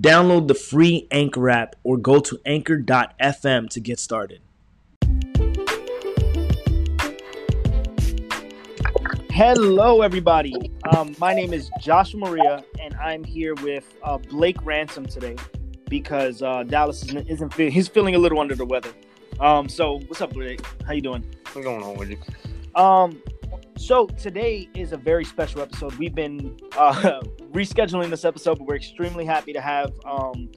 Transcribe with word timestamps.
Download 0.00 0.46
the 0.46 0.54
free 0.54 1.08
Anchor 1.10 1.50
app 1.50 1.74
or 1.82 1.96
go 1.96 2.20
to 2.20 2.38
anchor.fm 2.46 3.68
to 3.70 3.80
get 3.80 3.98
started. 3.98 4.40
Hello, 9.30 10.02
everybody. 10.02 10.72
Um, 10.92 11.16
my 11.18 11.34
name 11.34 11.52
is 11.52 11.68
Joshua 11.80 12.20
Maria, 12.20 12.64
and 12.80 12.94
I'm 12.94 13.24
here 13.24 13.56
with 13.56 13.96
uh, 14.04 14.18
Blake 14.18 14.64
Ransom 14.64 15.06
today 15.06 15.34
because 15.88 16.42
uh, 16.42 16.62
Dallas 16.62 17.02
isn't, 17.04 17.28
isn't 17.28 17.52
fe- 17.52 17.70
he's 17.70 17.88
feeling 17.88 18.14
a 18.14 18.18
little 18.18 18.38
under 18.38 18.54
the 18.54 18.66
weather. 18.66 18.92
Um, 19.40 19.68
so 19.68 19.98
what's 20.06 20.20
up, 20.20 20.32
Blake? 20.32 20.60
How 20.86 20.92
you 20.92 21.02
doing? 21.02 21.24
What's 21.52 21.66
going 21.66 21.82
on 21.82 21.96
with 21.96 22.10
you? 22.10 22.80
Um, 22.80 23.20
so 23.76 24.06
today 24.06 24.68
is 24.74 24.92
a 24.92 24.96
very 24.96 25.24
special 25.24 25.60
episode. 25.60 25.94
We've 25.94 26.14
been 26.14 26.56
uh, 26.76 26.92
rescheduling 27.52 28.10
this 28.10 28.24
episode, 28.24 28.58
but 28.58 28.66
we're 28.66 28.76
extremely 28.76 29.24
happy 29.24 29.52
to 29.52 29.60
have 29.60 29.92
um, 30.04 30.50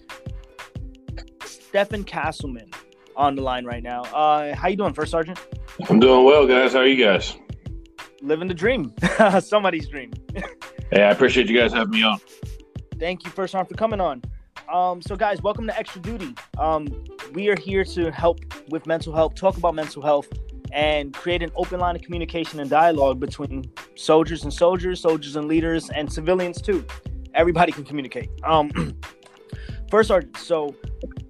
Stephen 1.46 2.04
Castleman 2.04 2.72
on 3.16 3.36
the 3.36 3.42
line 3.42 3.66
right 3.66 3.84
now. 3.84 4.04
Uh, 4.04 4.56
how 4.56 4.68
you 4.68 4.76
doing, 4.76 4.94
First 4.94 5.12
Sergeant? 5.12 5.40
I'm 5.90 6.00
doing 6.00 6.26
well, 6.26 6.46
guys. 6.48 6.74
How 6.74 6.80
are 6.80 6.88
you 6.88 7.04
guys? 7.04 7.38
Living 8.22 8.48
the 8.48 8.54
dream, 8.54 8.94
somebody's 9.40 9.88
dream. 9.88 10.12
Hey, 10.92 11.04
I 11.04 11.12
appreciate 11.12 11.48
you 11.48 11.58
guys 11.58 11.74
having 11.74 11.92
me 11.92 12.04
on. 12.04 12.20
Thank 13.00 13.26
you, 13.26 13.32
First 13.32 13.54
Sergeant, 13.54 13.70
for 13.70 13.76
coming 13.76 14.02
on. 14.02 14.22
Um, 14.72 15.02
so, 15.02 15.16
guys, 15.16 15.42
welcome 15.42 15.66
to 15.68 15.78
Extra 15.78 16.02
Duty. 16.02 16.36
Um, 16.58 16.88
we 17.34 17.50
are 17.50 17.58
here 17.58 17.84
to 17.84 18.12
help 18.12 18.40
with 18.70 18.86
mental 18.86 19.14
health, 19.14 19.36
talk 19.36 19.58
about 19.58 19.76
mental 19.76 20.02
health, 20.02 20.28
and 20.74 21.14
create 21.14 21.44
an 21.44 21.52
open 21.56 21.80
line 21.80 21.96
of 21.96 22.02
communication 22.02 22.60
and 22.60 22.70
dialogue 22.70 23.20
between 23.20 23.72
soldiers 23.96 24.44
and 24.44 24.54
soldiers, 24.54 25.00
soldiers 25.00 25.36
and 25.36 25.48
leaders, 25.48 25.90
and 25.90 26.12
civilians 26.12 26.62
too. 26.62 26.86
Everybody 27.34 27.72
can 27.72 27.84
communicate. 27.84 28.30
Um, 28.44 28.72
first, 29.90 30.10
Sergeant. 30.10 30.38
So, 30.38 30.76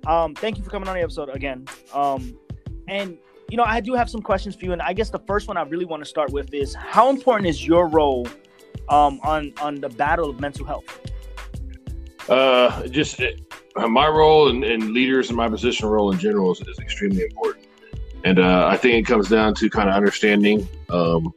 um, 0.07 0.35
thank 0.35 0.57
you 0.57 0.63
for 0.63 0.69
coming 0.69 0.87
on 0.87 0.95
the 0.95 1.01
episode 1.01 1.29
again. 1.29 1.65
Um, 1.93 2.37
and 2.87 3.17
you 3.49 3.57
know, 3.57 3.63
I 3.63 3.81
do 3.81 3.93
have 3.95 4.09
some 4.09 4.21
questions 4.21 4.55
for 4.55 4.65
you, 4.65 4.71
and 4.71 4.81
I 4.81 4.93
guess 4.93 5.09
the 5.09 5.19
first 5.19 5.47
one 5.47 5.57
I 5.57 5.63
really 5.63 5.85
want 5.85 6.01
to 6.01 6.09
start 6.09 6.31
with 6.31 6.53
is 6.53 6.73
how 6.73 7.09
important 7.09 7.47
is 7.47 7.65
your 7.65 7.87
role 7.87 8.25
um, 8.89 9.19
on 9.23 9.53
on 9.61 9.75
the 9.75 9.89
battle 9.89 10.29
of 10.29 10.39
mental 10.39 10.65
health? 10.65 10.85
Uh, 12.29 12.87
just 12.87 13.21
uh, 13.75 13.87
my 13.87 14.07
role 14.07 14.49
and, 14.49 14.63
and 14.63 14.91
leaders 14.91 15.29
and 15.29 15.37
my 15.37 15.49
position 15.49 15.87
role 15.87 16.11
in 16.11 16.19
general 16.19 16.51
is, 16.51 16.61
is 16.61 16.79
extremely 16.79 17.23
important, 17.23 17.60
and 18.23 18.39
uh, 18.39 18.67
I 18.67 18.77
think 18.77 18.95
it 18.95 19.09
comes 19.09 19.29
down 19.29 19.55
to 19.55 19.69
kind 19.69 19.89
of 19.89 19.95
understanding, 19.95 20.67
um, 20.89 21.33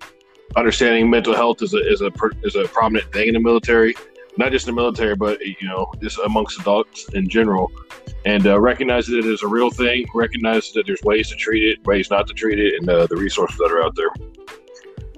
understanding 0.56 1.08
mental 1.08 1.34
health 1.34 1.62
is 1.62 1.74
a 1.74 1.78
is 1.78 2.02
a 2.02 2.10
is 2.42 2.56
a 2.56 2.64
prominent 2.68 3.12
thing 3.12 3.28
in 3.28 3.34
the 3.34 3.40
military, 3.40 3.94
not 4.36 4.52
just 4.52 4.68
in 4.68 4.74
the 4.74 4.80
military, 4.80 5.16
but 5.16 5.40
you 5.40 5.68
know, 5.68 5.92
just 6.00 6.18
amongst 6.18 6.60
adults 6.60 7.08
in 7.14 7.28
general, 7.28 7.70
and 8.24 8.46
uh, 8.46 8.60
recognize 8.60 9.06
that 9.06 9.18
it 9.18 9.26
is 9.26 9.42
a 9.42 9.46
real 9.48 9.70
thing. 9.70 10.06
Recognize 10.14 10.72
that 10.72 10.86
there's 10.86 11.02
ways 11.02 11.30
to 11.30 11.36
treat 11.36 11.64
it, 11.64 11.84
ways 11.86 12.10
not 12.10 12.26
to 12.26 12.34
treat 12.34 12.58
it, 12.58 12.74
and 12.78 12.88
uh, 12.88 13.06
the 13.06 13.16
resources 13.16 13.56
that 13.58 13.72
are 13.72 13.82
out 13.82 13.94
there. 13.96 14.10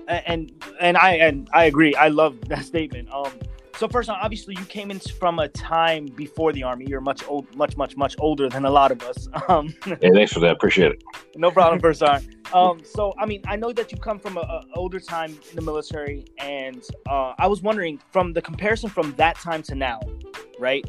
And 0.09 0.53
and 0.81 0.97
I 0.97 1.15
and 1.15 1.49
I 1.53 1.65
agree. 1.65 1.95
I 1.97 2.09
love 2.09 2.41
that 2.49 2.65
statement. 2.73 3.11
Um, 3.11 3.33
so 3.77 3.89
first, 3.89 4.09
obviously, 4.09 4.55
you 4.59 4.65
came 4.65 4.91
in 4.91 4.99
from 4.99 5.39
a 5.39 5.49
time 5.49 6.07
before 6.07 6.53
the 6.53 6.63
army. 6.63 6.87
You're 6.89 7.01
much 7.01 7.27
old, 7.29 7.55
much, 7.55 7.77
much, 7.77 7.97
much 7.97 8.17
older 8.19 8.49
than 8.49 8.65
a 8.65 8.71
lot 8.71 8.93
of 8.93 9.03
us. 9.03 9.29
Um, 9.49 9.73
hey, 9.85 10.11
thanks 10.13 10.33
for 10.33 10.41
that. 10.41 10.51
Appreciate 10.51 10.91
it. 10.91 11.05
no 11.37 11.53
problem, 11.53 11.79
first 11.79 12.01
time. 12.01 12.27
Um, 12.53 12.83
so 12.85 13.15
I 13.17 13.27
mean, 13.27 13.43
I 13.47 13.55
know 13.55 13.73
that 13.73 13.93
you 13.93 13.99
come 13.99 14.19
from 14.19 14.39
a, 14.39 14.65
older 14.75 14.99
time 14.99 15.31
in 15.31 15.55
the 15.55 15.63
military, 15.63 16.25
and 16.39 16.83
uh, 17.09 17.35
I 17.39 17.47
was 17.47 17.63
wondering 17.63 18.01
from 18.11 18.33
the 18.33 18.43
comparison 18.43 18.91
from 18.91 19.13
that 19.13 19.37
time 19.37 19.63
to 19.65 19.77
now, 19.77 20.01
right? 20.59 20.85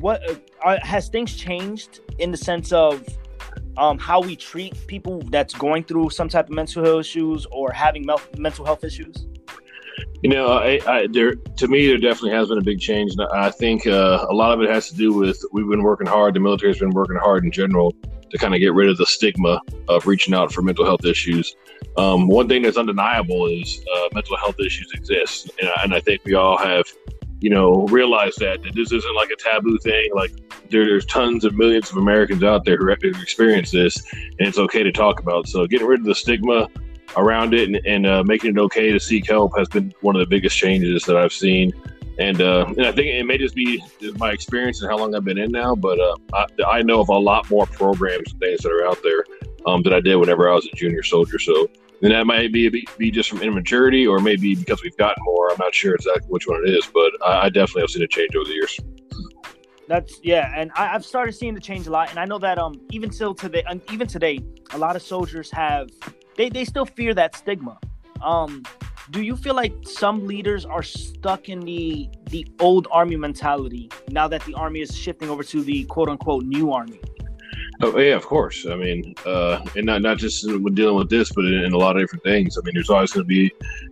What 0.00 0.22
uh, 0.64 0.78
has 0.80 1.08
things 1.08 1.36
changed 1.36 2.00
in 2.18 2.30
the 2.30 2.38
sense 2.38 2.72
of 2.72 3.06
um, 3.76 3.98
how 3.98 4.20
we 4.20 4.36
treat 4.36 4.74
people 4.86 5.20
that's 5.22 5.54
going 5.54 5.84
through 5.84 6.10
some 6.10 6.28
type 6.28 6.46
of 6.46 6.54
mental 6.54 6.82
health 6.82 7.00
issues 7.00 7.46
or 7.46 7.72
having 7.72 8.06
mel- 8.06 8.22
mental 8.38 8.64
health 8.64 8.84
issues? 8.84 9.26
You 10.22 10.30
know, 10.30 10.48
I, 10.48 10.80
I, 10.86 11.06
there 11.08 11.34
to 11.34 11.68
me 11.68 11.86
there 11.86 11.96
definitely 11.96 12.32
has 12.32 12.48
been 12.48 12.58
a 12.58 12.62
big 12.62 12.80
change. 12.80 13.12
I 13.32 13.50
think 13.50 13.86
uh, 13.86 14.26
a 14.28 14.34
lot 14.34 14.52
of 14.52 14.60
it 14.60 14.68
has 14.68 14.88
to 14.88 14.96
do 14.96 15.12
with 15.12 15.40
we've 15.52 15.68
been 15.68 15.84
working 15.84 16.08
hard. 16.08 16.34
The 16.34 16.40
military's 16.40 16.78
been 16.78 16.90
working 16.90 17.16
hard 17.16 17.44
in 17.44 17.52
general 17.52 17.94
to 18.30 18.38
kind 18.38 18.52
of 18.52 18.60
get 18.60 18.74
rid 18.74 18.88
of 18.88 18.96
the 18.96 19.06
stigma 19.06 19.60
of 19.88 20.06
reaching 20.06 20.34
out 20.34 20.52
for 20.52 20.60
mental 20.60 20.84
health 20.84 21.04
issues. 21.04 21.54
Um, 21.96 22.26
one 22.26 22.48
thing 22.48 22.62
that's 22.62 22.76
undeniable 22.76 23.46
is 23.46 23.80
uh, 23.94 24.08
mental 24.12 24.36
health 24.36 24.58
issues 24.60 24.90
exist, 24.92 25.50
and, 25.60 25.70
and, 25.82 25.94
I 25.94 26.00
think 26.00 26.24
we 26.24 26.34
all 26.34 26.58
have, 26.58 26.84
you 27.40 27.50
know, 27.50 27.86
realized 27.86 28.38
that, 28.40 28.62
that 28.62 28.74
this 28.74 28.92
isn't 28.92 29.14
like 29.14 29.30
a 29.30 29.36
taboo 29.36 29.78
thing. 29.78 30.10
Like 30.14 30.32
there, 30.68 30.84
there's 30.84 31.06
tons 31.06 31.44
of 31.44 31.54
millions 31.54 31.90
of 31.90 31.96
Americans 31.96 32.42
out 32.42 32.64
there 32.64 32.76
who 32.76 32.88
have 32.88 32.98
experienced 33.02 33.72
this, 33.72 33.96
and 34.12 34.48
it's 34.48 34.58
okay 34.58 34.82
to 34.82 34.92
talk 34.92 35.20
about. 35.20 35.48
So 35.48 35.66
getting 35.66 35.86
rid 35.86 36.00
of 36.00 36.06
the 36.06 36.14
stigma 36.14 36.68
around 37.16 37.54
it 37.54 37.68
and, 37.68 37.80
and 37.86 38.06
uh, 38.06 38.22
making 38.24 38.50
it 38.50 38.58
okay 38.58 38.92
to 38.92 39.00
seek 39.00 39.26
help 39.26 39.56
has 39.56 39.68
been 39.68 39.92
one 40.00 40.16
of 40.16 40.20
the 40.20 40.26
biggest 40.26 40.56
changes 40.56 41.04
that 41.04 41.16
I've 41.16 41.32
seen. 41.32 41.72
And, 42.18 42.40
uh, 42.40 42.66
and 42.66 42.86
I 42.86 42.92
think 42.92 43.06
it 43.06 43.24
may 43.24 43.38
just 43.38 43.54
be 43.54 43.82
my 44.16 44.32
experience 44.32 44.82
and 44.82 44.90
how 44.90 44.98
long 44.98 45.14
I've 45.14 45.24
been 45.24 45.38
in 45.38 45.52
now, 45.52 45.74
but 45.76 46.00
uh, 46.00 46.16
I, 46.32 46.46
I, 46.66 46.82
know 46.82 47.00
of 47.00 47.08
a 47.10 47.16
lot 47.16 47.48
more 47.48 47.64
programs 47.66 48.32
and 48.32 48.40
things 48.40 48.62
that 48.62 48.72
are 48.72 48.84
out 48.84 48.98
there 49.04 49.24
um, 49.66 49.82
than 49.82 49.92
I 49.92 50.00
did 50.00 50.16
whenever 50.16 50.50
I 50.50 50.54
was 50.54 50.66
a 50.66 50.74
junior 50.74 51.04
soldier. 51.04 51.38
So, 51.38 51.70
and 52.02 52.10
that 52.10 52.26
might 52.26 52.52
be, 52.52 52.68
be, 52.68 52.86
be 52.96 53.12
just 53.12 53.28
from 53.30 53.40
immaturity 53.40 54.04
or 54.04 54.18
maybe 54.18 54.56
because 54.56 54.82
we've 54.82 54.96
gotten 54.96 55.22
more. 55.24 55.52
I'm 55.52 55.58
not 55.60 55.72
sure 55.72 55.94
exactly 55.94 56.26
which 56.28 56.48
one 56.48 56.60
it 56.64 56.70
is, 56.70 56.86
but 56.92 57.12
I, 57.24 57.46
I 57.46 57.48
definitely 57.50 57.82
have 57.82 57.90
seen 57.90 58.02
a 58.02 58.08
change 58.08 58.34
over 58.34 58.46
the 58.46 58.54
years. 58.54 58.80
That's 59.86 60.20
yeah, 60.22 60.52
and 60.54 60.70
I, 60.76 60.88
have 60.88 61.04
started 61.04 61.32
seeing 61.32 61.54
the 61.54 61.60
change 61.60 61.86
a 61.86 61.90
lot, 61.90 62.10
and 62.10 62.18
I 62.18 62.26
know 62.26 62.38
that 62.40 62.58
um 62.58 62.74
even 62.90 63.10
still 63.10 63.34
today, 63.34 63.64
even 63.90 64.06
today, 64.06 64.40
a 64.72 64.78
lot 64.78 64.96
of 64.96 65.02
soldiers 65.02 65.50
have 65.52 65.88
they, 66.38 66.48
they 66.48 66.64
still 66.64 66.86
fear 66.86 67.12
that 67.12 67.36
stigma. 67.36 67.78
Um, 68.22 68.62
do 69.10 69.22
you 69.22 69.36
feel 69.36 69.54
like 69.54 69.74
some 69.82 70.26
leaders 70.26 70.64
are 70.64 70.82
stuck 70.82 71.48
in 71.48 71.60
the 71.60 72.08
the 72.30 72.46
old 72.60 72.86
army 72.90 73.16
mentality 73.16 73.90
now 74.10 74.28
that 74.28 74.42
the 74.44 74.54
army 74.54 74.80
is 74.80 74.96
shifting 74.96 75.28
over 75.30 75.42
to 75.42 75.62
the 75.62 75.84
quote 75.84 76.08
unquote 76.08 76.44
new 76.44 76.72
army? 76.72 77.00
Oh 77.80 77.98
yeah, 77.98 78.14
of 78.14 78.24
course. 78.26 78.66
I 78.66 78.76
mean, 78.76 79.14
uh, 79.24 79.64
and 79.76 79.86
not 79.86 80.02
not 80.02 80.18
just 80.18 80.46
when 80.46 80.74
dealing 80.74 80.96
with 80.96 81.10
this, 81.10 81.32
but 81.32 81.44
in, 81.44 81.54
in 81.54 81.72
a 81.72 81.78
lot 81.78 81.96
of 81.96 82.02
different 82.02 82.24
things. 82.24 82.56
I 82.56 82.60
mean, 82.64 82.74
there's 82.74 82.90
always 82.90 83.12
going 83.12 83.24
to 83.24 83.28
be 83.28 83.50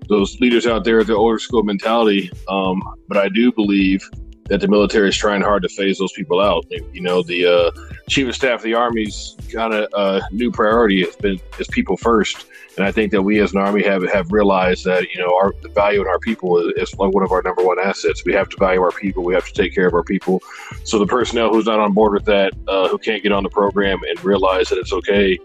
those 0.08 0.38
leaders 0.40 0.66
out 0.66 0.84
there 0.84 0.98
with 0.98 1.06
the 1.06 1.14
older 1.14 1.38
school 1.38 1.62
mentality. 1.62 2.30
Um, 2.48 2.82
but 3.08 3.16
I 3.16 3.28
do 3.28 3.52
believe 3.52 4.08
that 4.48 4.60
the 4.60 4.68
military 4.68 5.08
is 5.08 5.16
trying 5.16 5.42
hard 5.42 5.62
to 5.62 5.68
phase 5.68 5.98
those 5.98 6.12
people 6.12 6.40
out. 6.40 6.66
You 6.92 7.00
know, 7.00 7.22
the 7.22 7.46
uh, 7.46 7.70
chief 8.08 8.28
of 8.28 8.34
staff 8.34 8.60
of 8.60 8.62
the 8.62 8.74
army's 8.74 9.36
kind 9.52 9.74
of 9.74 9.88
uh, 9.94 10.20
new 10.30 10.50
priority 10.50 11.04
has 11.04 11.16
been 11.16 11.40
is 11.58 11.66
people 11.68 11.96
first, 11.96 12.46
and 12.76 12.86
I 12.86 12.92
think 12.92 13.12
that 13.12 13.22
we 13.22 13.40
as 13.40 13.52
an 13.52 13.60
army 13.60 13.82
have 13.84 14.02
have 14.10 14.30
realized 14.30 14.84
that 14.84 15.10
you 15.10 15.20
know 15.20 15.34
our 15.36 15.52
the 15.62 15.68
value 15.68 16.00
in 16.00 16.06
our 16.06 16.18
people 16.18 16.58
is, 16.58 16.90
is 16.90 16.94
one 16.96 17.22
of 17.22 17.32
our 17.32 17.42
number 17.42 17.64
one 17.64 17.78
assets. 17.78 18.24
We 18.24 18.32
have 18.34 18.48
to 18.50 18.56
value 18.58 18.82
our 18.82 18.92
people. 18.92 19.24
We 19.24 19.34
have 19.34 19.46
to 19.46 19.52
take 19.52 19.74
care 19.74 19.86
of 19.86 19.94
our 19.94 20.04
people. 20.04 20.42
So 20.84 20.98
the 20.98 21.06
personnel 21.06 21.52
who's 21.52 21.66
not 21.66 21.80
on 21.80 21.92
board 21.92 22.12
with 22.12 22.24
that, 22.26 22.52
uh, 22.68 22.88
who 22.88 22.98
can't 22.98 23.22
get 23.22 23.32
on 23.32 23.42
the 23.42 23.50
program 23.50 23.98
and 24.08 24.22
realize 24.24 24.68
that 24.68 24.78
it's 24.78 24.92
okay 24.92 25.38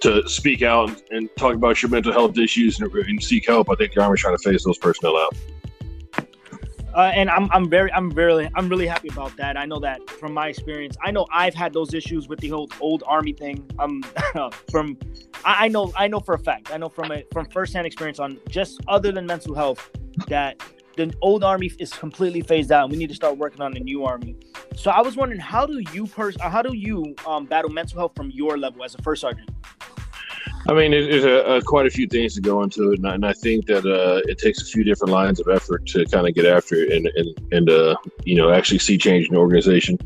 to 0.00 0.28
speak 0.28 0.62
out 0.62 0.90
and, 0.90 1.02
and 1.10 1.36
talk 1.36 1.54
about 1.54 1.82
your 1.82 1.90
mental 1.90 2.12
health 2.12 2.36
issues 2.36 2.78
and, 2.78 2.92
and 2.92 3.22
seek 3.22 3.46
help, 3.46 3.70
I 3.70 3.74
think 3.74 3.94
the 3.94 4.02
army's 4.02 4.20
trying 4.20 4.36
to 4.36 4.42
phase 4.42 4.62
those 4.64 4.76
personnel 4.76 5.16
out. 5.16 5.34
Uh, 6.94 7.10
and 7.14 7.28
I'm, 7.28 7.50
I'm 7.50 7.68
very 7.68 7.92
I'm 7.92 8.10
very 8.10 8.48
I'm 8.54 8.68
really 8.68 8.86
happy 8.86 9.08
about 9.08 9.36
that. 9.36 9.56
I 9.56 9.64
know 9.64 9.80
that 9.80 10.08
from 10.08 10.32
my 10.32 10.48
experience. 10.48 10.96
I 11.02 11.10
know 11.10 11.26
I've 11.32 11.54
had 11.54 11.72
those 11.72 11.92
issues 11.92 12.28
with 12.28 12.38
the 12.38 12.52
old 12.52 12.72
old 12.80 13.02
army 13.06 13.32
thing. 13.32 13.68
Um, 13.78 14.02
from 14.70 14.96
I, 15.44 15.64
I 15.64 15.68
know 15.68 15.92
I 15.96 16.06
know 16.06 16.20
for 16.20 16.34
a 16.34 16.38
fact. 16.38 16.70
I 16.72 16.76
know 16.76 16.88
from 16.88 17.10
a 17.10 17.24
from 17.32 17.46
firsthand 17.46 17.86
experience 17.86 18.20
on 18.20 18.38
just 18.48 18.80
other 18.86 19.10
than 19.10 19.26
mental 19.26 19.54
health 19.54 19.90
that 20.28 20.62
the 20.96 21.12
old 21.20 21.42
army 21.42 21.72
is 21.80 21.92
completely 21.92 22.40
phased 22.40 22.70
out. 22.70 22.84
And 22.84 22.92
We 22.92 22.98
need 22.98 23.08
to 23.08 23.14
start 23.16 23.36
working 23.36 23.60
on 23.60 23.72
the 23.72 23.80
new 23.80 24.04
army. 24.04 24.36
So 24.76 24.92
I 24.92 25.00
was 25.00 25.16
wondering, 25.16 25.40
how 25.40 25.66
do 25.66 25.82
you 25.92 26.06
pers- 26.06 26.40
how 26.40 26.62
do 26.62 26.74
you 26.74 27.14
um, 27.26 27.46
battle 27.46 27.70
mental 27.70 27.98
health 27.98 28.12
from 28.14 28.30
your 28.30 28.56
level 28.56 28.84
as 28.84 28.94
a 28.94 29.02
first 29.02 29.22
sergeant? 29.22 29.50
I 30.68 30.72
mean, 30.72 30.92
there's 30.92 31.24
a, 31.24 31.56
a, 31.56 31.62
quite 31.62 31.86
a 31.86 31.90
few 31.90 32.06
things 32.06 32.34
to 32.34 32.40
go 32.40 32.62
into 32.62 32.92
it, 32.92 32.98
and 32.98 33.08
I, 33.08 33.14
and 33.14 33.26
I 33.26 33.32
think 33.32 33.66
that 33.66 33.84
uh, 33.84 34.22
it 34.28 34.38
takes 34.38 34.62
a 34.62 34.64
few 34.64 34.82
different 34.82 35.12
lines 35.12 35.38
of 35.40 35.48
effort 35.48 35.86
to 35.88 36.06
kind 36.06 36.26
of 36.26 36.34
get 36.34 36.46
after 36.46 36.76
it 36.76 36.92
and 36.92 37.06
and, 37.14 37.52
and 37.52 37.70
uh, 37.70 37.96
you 38.24 38.34
know 38.34 38.50
actually 38.50 38.78
see 38.78 38.96
change 38.96 39.28
in 39.28 39.34
the 39.34 39.40
organization. 39.40 39.98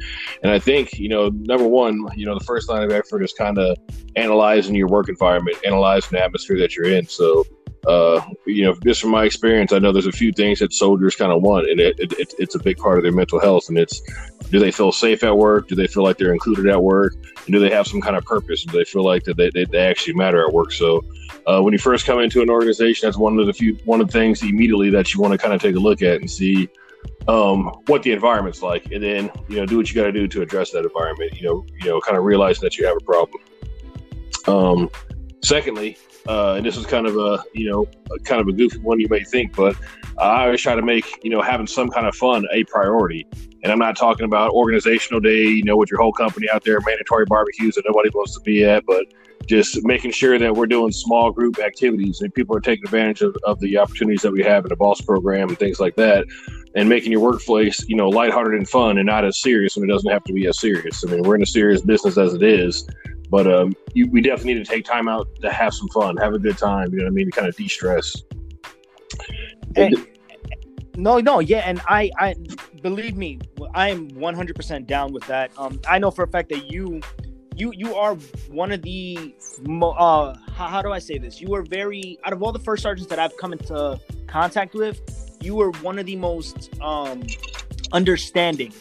And 0.43 0.51
I 0.51 0.59
think 0.59 0.99
you 0.99 1.09
know 1.09 1.29
number 1.29 1.67
one, 1.67 2.07
you 2.17 2.27
know 2.27 2.37
the 2.39 2.45
first 2.45 2.69
line 2.69 2.83
of 2.83 2.91
effort 2.91 3.23
is 3.23 3.33
kind 3.33 3.59
of 3.59 3.77
analyzing 4.17 4.75
your 4.75 4.89
work 4.89 5.09
environment, 5.09 5.57
analyzing 5.65 6.11
the 6.13 6.25
atmosphere 6.25 6.59
that 6.59 6.75
you're 6.75 6.91
in. 6.91 7.07
So 7.07 7.45
uh, 7.87 8.21
you 8.47 8.65
know, 8.65 8.75
just 8.85 9.01
from 9.01 9.11
my 9.11 9.25
experience, 9.25 9.73
I 9.73 9.79
know 9.79 9.93
there's 9.93 10.07
a 10.07 10.13
few 10.13 10.33
things 10.33 10.59
that 10.59 10.73
soldiers 10.73 11.17
kind 11.17 11.33
of 11.33 11.43
want, 11.43 11.71
and 11.71 11.81
it, 11.81 11.99
it, 11.99 12.35
it's 12.39 12.55
a 12.55 12.59
big 12.59 12.77
part 12.77 12.99
of 12.99 13.05
their 13.05 13.13
mental 13.13 13.41
health. 13.41 13.69
And 13.69 13.79
it's 13.79 14.03
do 14.51 14.59
they 14.59 14.71
feel 14.71 14.93
safe 14.93 15.23
at 15.25 15.37
work? 15.37 15.69
Do 15.69 15.75
they 15.75 15.87
feel 15.87 16.03
like 16.03 16.19
they're 16.19 16.33
included 16.33 16.67
at 16.69 16.83
work? 16.83 17.15
And 17.15 17.53
do 17.53 17.59
they 17.59 17.71
have 17.71 17.87
some 17.87 18.01
kind 18.01 18.17
of 18.17 18.25
purpose? 18.25 18.65
Do 18.65 18.77
they 18.77 18.85
feel 18.85 19.05
like 19.05 19.25
that 19.25 19.37
they, 19.37 19.51
they, 19.51 19.65
they 19.65 19.79
actually 19.79 20.15
matter 20.15 20.47
at 20.47 20.53
work? 20.53 20.73
So 20.73 21.05
uh, 21.47 21.61
when 21.61 21.73
you 21.73 21.79
first 21.79 22.07
come 22.07 22.21
into 22.21 22.43
an 22.43 22.51
organization, 22.51 23.07
that's 23.07 23.19
one 23.19 23.39
of 23.39 23.47
the 23.47 23.53
few 23.53 23.75
one 23.85 24.01
of 24.01 24.09
the 24.09 24.13
things 24.13 24.43
immediately 24.43 24.91
that 24.91 25.13
you 25.13 25.21
want 25.21 25.33
to 25.33 25.39
kind 25.39 25.53
of 25.53 25.61
take 25.61 25.77
a 25.77 25.79
look 25.79 26.03
at 26.03 26.21
and 26.21 26.31
see 26.31 26.69
um, 27.27 27.67
what 27.87 28.03
the 28.03 28.13
environment's 28.13 28.63
like, 28.63 28.91
and 28.91 29.03
then 29.03 29.31
you 29.49 29.57
know 29.57 29.67
do 29.67 29.77
what 29.77 29.89
you 29.89 29.95
got 29.95 30.05
to 30.05 30.13
do 30.13 30.27
to 30.29 30.43
address 30.43 30.71
that 30.73 30.85
environment. 30.85 31.35
You 31.35 31.49
know, 31.49 31.67
you 31.81 31.91
know, 31.91 32.01
kind 32.01 32.17
of 32.17 32.25
realize 32.25 32.59
that 32.61 32.79
you 32.79 32.87
have 32.87 32.97
a 32.97 33.05
problem. 33.05 33.43
Um, 34.47 34.91
secondly, 35.43 35.99
uh, 36.27 36.55
and 36.55 36.67
this 36.67 36.77
is 36.77 36.87
kind 36.87 37.07
of 37.07 37.17
a 37.17 37.43
you 37.55 37.69
know 37.69 37.87
kind 38.25 38.41
of 38.41 38.49
a 38.49 38.53
goofy 38.53 38.79
one 38.79 39.01
you 39.01 39.09
may 39.09 39.25
think, 39.25 39.55
but 39.55 39.77
I 40.19 40.45
always 40.45 40.61
try 40.61 40.75
to 40.75 40.83
make 40.83 41.23
you 41.23 41.31
know 41.31 41.43
having 41.43 41.67
some 41.67 41.89
kind 41.89 42.07
of 42.07 42.15
fun 42.15 42.47
a 42.53 42.65
priority. 42.65 43.27
And 43.63 43.73
I'm 43.73 43.79
not 43.79 43.97
talking 43.97 44.25
about 44.25 44.53
organizational 44.53 45.21
day, 45.21 45.43
you 45.43 45.65
know, 45.65 45.77
with 45.77 45.91
your 45.91 46.01
whole 46.01 46.13
company 46.13 46.49
out 46.49 46.65
there, 46.65 46.79
mandatory 46.87 47.25
barbecues 47.27 47.75
that 47.75 47.83
nobody 47.87 48.09
wants 48.15 48.35
to 48.35 48.41
be 48.41 48.65
at, 48.65 48.85
but 48.87 49.05
just 49.47 49.85
making 49.85 50.13
sure 50.13 50.39
that 50.39 50.55
we're 50.55 50.67
doing 50.67 50.93
small 50.93 51.33
group 51.33 51.59
activities 51.59 52.21
and 52.21 52.33
people 52.35 52.57
are 52.57 52.61
taking 52.61 52.85
advantage 52.85 53.23
of, 53.23 53.37
of 53.45 53.59
the 53.61 53.77
opportunities 53.77 54.23
that 54.23 54.31
we 54.31 54.45
have 54.45 54.65
in 54.65 54.69
the 54.69 54.77
BOSS 54.77 55.01
program 55.01 55.49
and 55.49 55.59
things 55.59 55.81
like 55.81 55.97
that 55.97 56.25
and 56.75 56.89
making 56.89 57.11
your 57.13 57.21
workplace 57.21 57.85
you 57.89 57.97
know 57.97 58.09
lighthearted 58.09 58.55
and 58.55 58.69
fun 58.69 58.99
and 58.99 59.07
not 59.07 59.25
as 59.25 59.41
serious 59.41 59.77
when 59.77 59.89
it 59.89 59.93
doesn't 59.93 60.11
have 60.11 60.25
to 60.25 60.33
be 60.33 60.47
as 60.47 60.59
serious 60.61 61.03
i 61.05 61.11
mean 61.11 61.23
we're 61.23 61.35
in 61.35 61.43
a 61.43 61.47
serious 61.47 61.81
business 61.83 62.19
as 62.19 62.35
it 62.35 62.43
is 62.43 62.87
but 63.31 63.47
um, 63.47 63.75
you, 63.95 64.11
we 64.11 64.21
definitely 64.21 64.55
need 64.55 64.65
to 64.65 64.71
take 64.71 64.85
time 64.85 65.09
out 65.09 65.29
to 65.41 65.51
have 65.51 65.75
some 65.75 65.89
fun, 65.89 66.17
have 66.17 66.35
a 66.35 66.39
good 66.39 66.59
time. 66.59 66.93
You 66.93 66.99
know 66.99 67.05
what 67.05 67.11
I 67.11 67.15
mean? 67.15 67.27
To 67.27 67.33
kind 67.33 67.49
of 67.49 67.57
de 67.57 67.69
stress. 67.69 68.23
Hey, 69.75 69.93
no, 70.97 71.19
no, 71.21 71.39
yeah, 71.39 71.59
and 71.59 71.81
I, 71.87 72.11
I 72.19 72.35
believe 72.83 73.17
me, 73.17 73.39
I 73.75 73.91
am 73.91 74.11
100% 74.11 74.87
down 74.87 75.13
with 75.13 75.25
that. 75.29 75.53
Um, 75.57 75.81
I 75.89 75.99
know 75.99 76.11
for 76.11 76.25
a 76.25 76.29
fact 76.29 76.49
that 76.49 76.73
you, 76.73 77.01
you, 77.55 77.73
you 77.77 77.95
are 77.95 78.17
one 78.51 78.73
of 78.73 78.83
the, 78.83 79.35
uh, 79.69 80.35
how, 80.53 80.67
how 80.67 80.83
do 80.83 80.91
I 80.91 80.99
say 80.99 81.19
this? 81.19 81.41
You 81.41 81.55
are 81.55 81.63
very 81.63 82.19
out 82.25 82.33
of 82.33 82.43
all 82.43 82.51
the 82.51 82.59
first 82.59 82.83
sergeants 82.83 83.09
that 83.11 83.19
I've 83.21 83.37
come 83.37 83.53
into 83.53 84.01
contact 84.27 84.75
with, 84.75 85.01
you 85.41 85.55
were 85.55 85.71
one 85.83 85.99
of 85.99 86.07
the 86.07 86.17
most 86.17 86.69
um 86.81 87.23
understanding 87.93 88.73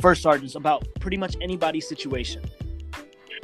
first 0.00 0.22
sergeants 0.22 0.56
about 0.56 0.86
pretty 1.00 1.16
much 1.16 1.36
anybody's 1.40 1.88
situation. 1.88 2.42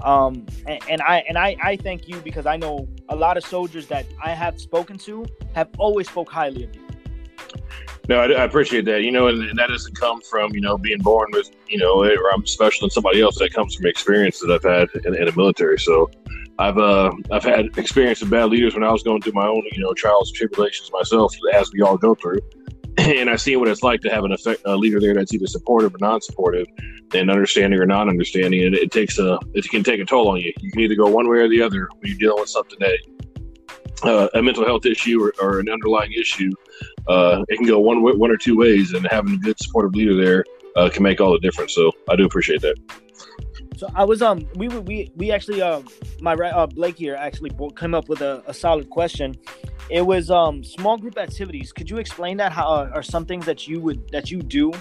Um, 0.03 0.47
and, 0.67 0.81
and, 0.89 1.03
I 1.03 1.25
and 1.29 1.37
I, 1.37 1.57
I 1.63 1.77
thank 1.77 2.09
you 2.09 2.21
because 2.21 2.47
I 2.47 2.57
know 2.57 2.89
a 3.09 3.17
lot 3.17 3.37
of 3.37 3.45
soldiers 3.45 3.87
that 3.89 4.07
I 4.23 4.31
have 4.31 4.61
spoken 4.61 4.97
to 4.99 5.27
have 5.55 5.69
always 5.79 6.09
spoke 6.09 6.31
highly 6.31 6.65
of 6.65 6.75
you. 6.75 6.83
No, 8.09 8.21
I, 8.21 8.27
I 8.27 8.45
appreciate 8.45 8.87
that. 8.87 9.03
You 9.03 9.13
know, 9.13 9.29
and, 9.29 9.43
and, 9.43 9.59
that 9.59 9.69
doesn't 9.69 9.99
come 9.99 10.21
from 10.23 10.55
you 10.55 10.61
know 10.61 10.79
being 10.79 10.99
born 10.99 11.29
with 11.33 11.51
you 11.69 11.79
know, 11.79 12.05
or 12.05 12.33
I'm 12.33 12.47
special 12.47 12.87
than 12.87 12.91
somebody 12.91 13.21
else. 13.21 13.39
That 13.39 13.53
comes 13.53 13.75
from 13.75 13.87
experience 13.87 14.41
that 14.41 14.51
I've 14.51 14.63
had 14.63 14.89
in, 15.05 15.15
in 15.15 15.27
the 15.27 15.33
military. 15.37 15.79
So 15.79 16.11
I've 16.59 16.79
uh 16.79 17.13
I've 17.31 17.45
had 17.45 17.77
experience 17.77 18.21
with 18.21 18.31
bad 18.31 18.47
leaders 18.47 18.75
when 18.75 18.83
I 18.83 18.91
was 18.91 19.03
going 19.03 19.21
through 19.21 19.35
my 19.35 19.47
own 19.47 19.63
you 19.73 19.83
know 19.83 19.93
trials 19.93 20.31
and 20.31 20.37
tribulations 20.37 20.91
myself, 20.93 21.35
as 21.53 21.71
we 21.73 21.83
all 21.83 21.99
go 21.99 22.15
through. 22.15 22.41
and 23.17 23.31
I've 23.31 23.41
seen 23.41 23.59
what 23.59 23.69
it's 23.69 23.83
like 23.83 24.01
to 24.03 24.11
have 24.11 24.25
an 24.25 24.33
effect, 24.33 24.63
a 24.65 24.77
leader 24.77 25.01
there 25.01 25.15
that's 25.15 25.33
either 25.33 25.47
supportive 25.47 25.95
or 25.95 25.99
non-supportive, 25.99 26.67
and 27.15 27.31
understanding 27.31 27.81
or 27.81 27.87
non-understanding. 27.87 28.65
And 28.65 28.75
it 28.75 28.91
takes 28.91 29.19
a 29.19 29.39
it 29.55 29.69
can 29.69 29.83
take 29.83 30.01
a 30.01 30.05
toll 30.05 30.29
on 30.29 30.39
you. 30.39 30.53
You 30.61 30.71
can 30.71 30.81
either 30.81 30.95
go 30.95 31.07
one 31.07 31.29
way 31.29 31.39
or 31.39 31.49
the 31.49 31.63
other 31.63 31.89
when 31.99 32.11
you're 32.11 32.19
dealing 32.19 32.41
with 32.41 32.51
something 32.51 32.79
that 32.81 32.99
uh, 34.05 34.29
a 34.35 34.43
mental 34.43 34.65
health 34.65 34.87
issue 34.87 35.23
or, 35.23 35.33
or 35.41 35.61
an 35.61 35.69
underlying 35.69 36.13
issue. 36.13 36.53
Uh, 37.07 37.45
it 37.49 37.57
can 37.57 37.67
go 37.67 37.81
one 37.81 38.03
one 38.03 38.31
or 38.31 38.37
two 38.37 38.57
ways, 38.57 38.93
and 38.93 39.07
having 39.11 39.35
a 39.35 39.39
good 39.39 39.59
supportive 39.59 39.95
leader 39.95 40.15
there 40.15 40.45
uh, 40.77 40.91
can 40.91 41.03
make 41.03 41.21
all 41.21 41.33
the 41.33 41.41
difference. 41.41 41.75
So 41.75 41.93
I 42.09 42.17
do 42.17 42.27
appreciate 42.27 42.61
that. 42.63 42.77
So 43.77 43.89
I 43.95 44.05
was 44.05 44.23
um 44.23 44.47
we 44.57 44.69
we 44.69 45.11
we 45.15 45.31
actually 45.31 45.63
um 45.63 45.87
my 46.21 46.35
right 46.35 46.53
uh 46.53 46.67
Blake 46.67 46.99
here 46.99 47.15
actually 47.15 47.51
came 47.77 47.95
up 47.95 48.09
with 48.09 48.21
a, 48.21 48.43
a 48.47 48.53
solid 48.53 48.91
question. 48.91 49.37
It 49.91 50.03
was 50.03 50.31
um 50.31 50.63
small 50.63 50.99
group 50.99 51.19
activities. 51.19 51.73
Could 51.73 51.89
you 51.89 51.99
explain 51.99 52.37
that? 52.39 52.53
How 52.53 52.69
uh, 52.69 52.91
are 52.95 53.03
some 53.03 53.25
things 53.25 53.47
that 53.47 53.67
you 53.67 53.81
would 53.81 54.09
that 54.11 54.31
you 54.31 54.43
do 54.43 54.73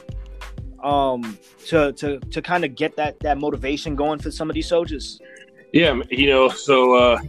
um 0.83 1.38
to 1.65 1.92
to 1.94 2.19
to 2.19 2.42
kind 2.42 2.63
of 2.65 2.75
get 2.75 2.95
that 2.98 3.19
that 3.21 3.38
motivation 3.38 3.95
going 3.95 4.19
for 4.19 4.31
some 4.31 4.50
of 4.50 4.54
these 4.54 4.68
soldiers? 4.68 5.19
Yeah, 5.74 6.00
you 6.10 6.30
know, 6.30 6.48
so 6.48 6.96
uh, 6.96 7.19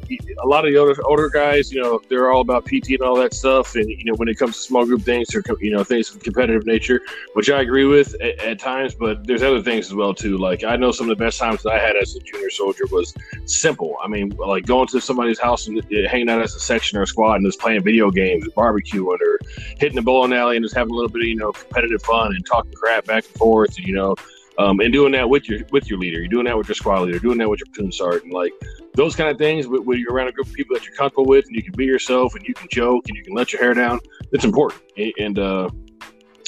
a 0.42 0.46
lot 0.46 0.64
of 0.64 0.72
the 0.72 0.78
older 0.78 0.94
older 1.04 1.28
guys, 1.28 1.72
you 1.72 1.82
know, 1.82 2.00
they're 2.08 2.30
all 2.30 2.40
about 2.40 2.64
PT 2.64 2.90
and 2.90 3.00
all 3.00 3.16
that 3.16 3.34
stuff, 3.34 3.74
and 3.74 3.88
you 3.88 4.04
know, 4.04 4.14
when 4.14 4.28
it 4.28 4.38
comes 4.38 4.54
to 4.54 4.62
small 4.62 4.86
group 4.86 5.02
things, 5.02 5.34
or 5.34 5.42
you 5.60 5.72
know, 5.72 5.82
things 5.82 6.14
of 6.14 6.22
competitive 6.22 6.64
nature, 6.64 7.00
which 7.34 7.50
I 7.50 7.62
agree 7.62 7.84
with 7.84 8.14
at, 8.22 8.38
at, 8.38 8.58
times, 8.60 8.94
but 8.94 9.26
there's 9.26 9.42
other 9.42 9.60
things 9.60 9.86
as 9.86 9.94
well 9.94 10.14
too. 10.14 10.38
Like 10.38 10.62
I 10.62 10.76
know 10.76 10.92
some 10.92 11.10
of 11.10 11.18
the 11.18 11.24
best 11.24 11.40
times 11.40 11.64
that 11.64 11.72
I 11.72 11.80
had 11.80 11.96
as 11.96 12.14
a 12.14 12.20
junior 12.20 12.48
soldier 12.48 12.84
was 12.92 13.12
simple. 13.46 13.96
I 14.00 14.06
mean, 14.06 14.28
like 14.30 14.66
going 14.66 14.86
to 14.88 15.00
somebody's 15.00 15.40
house 15.40 15.66
and 15.66 15.80
uh, 15.80 16.08
hanging 16.08 16.30
out 16.30 16.40
as 16.40 16.54
a 16.54 16.60
section 16.60 16.96
or 16.96 17.02
a 17.02 17.06
squad 17.08 17.36
and 17.36 17.44
just 17.44 17.58
playing 17.58 17.82
video 17.82 18.08
games, 18.08 18.46
barbecuing, 18.56 19.18
or 19.20 19.40
hitting 19.80 19.96
the 19.96 20.02
bowling 20.02 20.32
alley 20.32 20.56
and 20.56 20.64
just 20.64 20.76
having 20.76 20.92
a 20.92 20.94
little 20.94 21.10
bit 21.10 21.22
of 21.22 21.28
you 21.28 21.36
know 21.36 21.50
competitive 21.50 22.02
fun 22.02 22.28
and 22.36 22.46
talking 22.46 22.72
crap 22.72 23.04
back 23.04 23.24
and 23.24 23.34
forth, 23.34 23.76
and 23.78 23.86
you 23.86 23.94
know 23.94 24.14
um, 24.58 24.80
and 24.80 24.92
doing 24.92 25.12
that 25.12 25.28
with 25.28 25.48
your 25.48 25.60
with 25.70 25.88
your 25.88 25.98
leader. 25.98 26.18
You're 26.18 26.28
doing 26.28 26.46
that 26.46 26.58
with 26.58 26.68
your 26.68 26.74
squad 26.74 27.02
leader. 27.02 27.18
Doing 27.18 27.38
that 27.38 27.48
with 27.48 27.60
your 27.60 27.66
platoon 27.72 27.92
sergeant. 27.92 28.32
Like 28.32 28.52
those 28.94 29.14
kind 29.14 29.30
of 29.30 29.38
things, 29.38 29.66
when 29.68 29.98
you're 29.98 30.12
around 30.12 30.28
a 30.28 30.32
group 30.32 30.48
of 30.48 30.52
people 30.52 30.76
that 30.76 30.84
you're 30.84 30.94
comfortable 30.94 31.26
with, 31.26 31.46
and 31.46 31.54
you 31.54 31.62
can 31.62 31.72
be 31.72 31.84
yourself, 31.84 32.34
and 32.34 32.46
you 32.46 32.54
can 32.54 32.68
joke, 32.70 33.04
and 33.08 33.16
you 33.16 33.22
can 33.22 33.34
let 33.34 33.52
your 33.52 33.62
hair 33.62 33.74
down. 33.74 34.00
It's 34.32 34.44
important. 34.44 34.82
And 35.18 35.38
uh, 35.38 35.70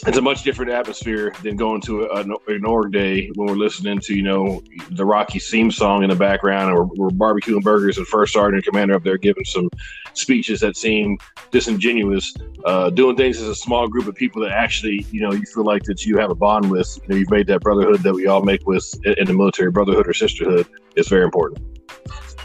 it's 0.07 0.17
a 0.17 0.23
much 0.23 0.43
different 0.43 0.71
atmosphere 0.71 1.33
than 1.43 1.57
going 1.57 1.81
to 1.83 2.05
a, 2.05 2.21
an 2.49 2.65
org 2.65 2.93
day 2.93 3.31
when 3.35 3.49
we're 3.49 3.55
listening 3.55 3.99
to 4.01 4.15
you 4.15 4.23
know 4.23 4.63
the 4.91 5.05
Rocky 5.05 5.39
theme 5.39 5.71
song 5.71 6.03
in 6.03 6.11
the 6.11 6.17
background, 6.17 6.71
and 6.71 6.79
we're, 6.79 7.09
we're 7.09 7.11
barbecuing 7.11 7.63
burgers, 7.63 7.99
and 7.99 8.07
first 8.07 8.33
sergeant 8.33 8.65
and 8.65 8.65
commander 8.65 8.95
up 8.95 9.05
there 9.05 9.19
giving 9.19 9.45
some 9.45 9.69
speeches 10.15 10.61
that 10.61 10.77
seem 10.77 11.19
disingenuous. 11.51 12.35
Uh, 12.65 12.91
doing 12.91 13.17
things 13.17 13.41
as 13.41 13.49
a 13.49 13.55
small 13.55 13.89
group 13.89 14.07
of 14.07 14.15
people 14.15 14.41
that 14.43 14.53
actually 14.53 15.07
you 15.11 15.21
know 15.21 15.33
you 15.33 15.45
feel 15.47 15.65
like 15.65 15.83
that 15.85 16.05
you 16.05 16.19
have 16.19 16.31
a 16.31 16.35
bond 16.35 16.71
with. 16.71 16.99
You 17.03 17.09
know, 17.09 17.17
you've 17.17 17.31
made 17.31 17.47
that 17.49 17.61
brotherhood 17.61 18.03
that 18.03 18.15
we 18.15 18.27
all 18.27 18.43
make 18.43 18.67
with 18.67 18.93
in 19.05 19.27
the 19.27 19.35
military, 19.35 19.71
brotherhood 19.71 20.09
or 20.09 20.15
sisterhood. 20.15 20.67
is 20.97 21.09
very 21.09 21.25
important. 21.25 21.63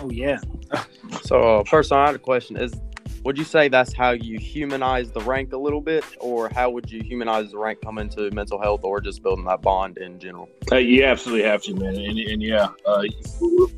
Oh 0.02 0.10
yeah. 0.10 0.40
so 1.22 1.60
uh, 1.60 1.64
first, 1.64 1.92
I 1.92 2.08
had 2.08 2.16
a 2.16 2.20
question: 2.20 2.58
Is 2.58 2.74
would 3.26 3.40
you 3.40 3.44
say 3.44 3.68
that's 3.68 3.92
how 3.92 4.12
you 4.12 4.38
humanize 4.38 5.12
the 5.12 5.20
rank 5.22 5.52
a 5.52 5.58
little 5.58 5.82
bit, 5.82 6.06
or 6.20 6.48
how 6.48 6.70
would 6.70 6.92
you 6.92 7.02
humanize 7.02 7.52
the 7.52 7.58
rank 7.58 7.82
come 7.82 7.98
into 7.98 8.30
mental 8.32 8.62
health, 8.62 8.82
or 8.84 9.02
just 9.02 9.24
building 9.24 9.46
that 9.46 9.64
bond 9.64 9.98
in 9.98 10.20
general? 10.20 10.48
Uh, 10.72 10.76
you 10.76 11.04
absolutely 11.04 11.44
have 11.44 11.64
to, 11.64 11.74
man. 11.74 11.96
And, 11.96 12.20
and 12.20 12.42
yeah, 12.42 12.70
uh, 12.86 13.04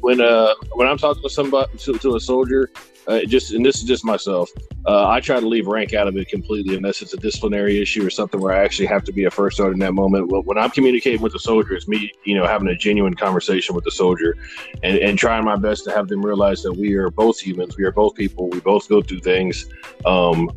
when 0.01 0.19
uh, 0.19 0.53
when 0.73 0.87
I'm 0.87 0.97
talking 0.97 1.23
to 1.23 1.29
somebody 1.29 1.77
to, 1.77 1.97
to 1.97 2.17
a 2.17 2.19
soldier, 2.19 2.69
uh, 3.07 3.21
just 3.25 3.53
and 3.53 3.65
this 3.65 3.77
is 3.77 3.83
just 3.83 4.03
myself. 4.03 4.49
Uh, 4.85 5.07
I 5.07 5.19
try 5.19 5.39
to 5.39 5.47
leave 5.47 5.67
rank 5.67 5.93
out 5.93 6.07
of 6.07 6.17
it 6.17 6.27
completely 6.27 6.75
unless 6.75 7.01
it's 7.01 7.13
a 7.13 7.17
disciplinary 7.17 7.81
issue 7.81 8.05
or 8.05 8.09
something 8.09 8.39
where 8.39 8.53
I 8.53 8.63
actually 8.63 8.87
have 8.87 9.03
to 9.05 9.13
be 9.13 9.25
a 9.25 9.31
first 9.31 9.57
sergeant 9.57 9.75
in 9.75 9.79
that 9.79 9.93
moment. 9.93 10.29
When 10.45 10.57
I'm 10.57 10.69
communicating 10.69 11.21
with 11.21 11.33
the 11.33 11.39
soldier, 11.39 11.73
it's 11.73 11.87
me, 11.87 12.11
you 12.25 12.35
know, 12.35 12.45
having 12.45 12.67
a 12.67 12.75
genuine 12.75 13.13
conversation 13.13 13.75
with 13.75 13.83
the 13.83 13.91
soldier 13.91 14.35
and, 14.83 14.97
and 14.97 15.17
trying 15.17 15.45
my 15.45 15.55
best 15.55 15.83
to 15.85 15.91
have 15.91 16.07
them 16.07 16.25
realize 16.25 16.63
that 16.63 16.73
we 16.73 16.95
are 16.95 17.09
both 17.09 17.39
humans, 17.39 17.77
we 17.77 17.83
are 17.85 17.91
both 17.91 18.15
people, 18.15 18.49
we 18.49 18.59
both 18.59 18.87
go 18.87 19.01
through 19.01 19.19
things. 19.19 19.65
Um, 20.05 20.49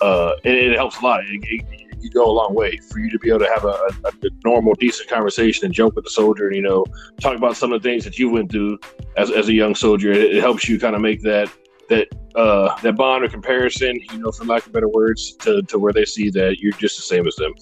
uh, 0.00 0.34
and 0.44 0.54
it 0.54 0.76
helps 0.76 0.98
a 0.98 1.02
lot. 1.02 1.20
It, 1.24 1.40
it, 1.44 1.83
you 2.04 2.10
go 2.10 2.30
a 2.30 2.30
long 2.30 2.54
way 2.54 2.76
for 2.90 2.98
you 2.98 3.10
to 3.10 3.18
be 3.18 3.30
able 3.30 3.40
to 3.40 3.48
have 3.48 3.64
a, 3.64 3.90
a, 4.04 4.26
a, 4.26 4.30
normal, 4.44 4.74
decent 4.74 5.08
conversation 5.08 5.64
and 5.64 5.74
joke 5.74 5.96
with 5.96 6.04
the 6.04 6.10
soldier 6.10 6.46
and, 6.46 6.54
you 6.56 6.62
know, 6.62 6.84
talk 7.20 7.34
about 7.36 7.56
some 7.56 7.72
of 7.72 7.82
the 7.82 7.88
things 7.88 8.04
that 8.04 8.18
you 8.18 8.30
went 8.30 8.52
through 8.52 8.78
as, 9.16 9.30
as 9.30 9.48
a 9.48 9.54
young 9.54 9.74
soldier. 9.74 10.12
It, 10.12 10.36
it 10.36 10.40
helps 10.42 10.68
you 10.68 10.78
kind 10.78 10.94
of 10.94 11.00
make 11.00 11.22
that, 11.22 11.50
that, 11.88 12.08
uh, 12.34 12.78
that 12.82 12.96
bond 12.96 13.24
or 13.24 13.28
comparison, 13.28 13.98
you 14.12 14.18
know, 14.18 14.30
for 14.30 14.44
lack 14.44 14.66
of 14.66 14.72
better 14.72 14.88
words, 14.88 15.32
to, 15.36 15.62
to 15.62 15.78
where 15.78 15.92
they 15.92 16.04
see 16.04 16.28
that 16.30 16.58
you're 16.60 16.72
just 16.72 16.96
the 16.96 17.02
same 17.02 17.26
as 17.26 17.34
them. 17.36 17.54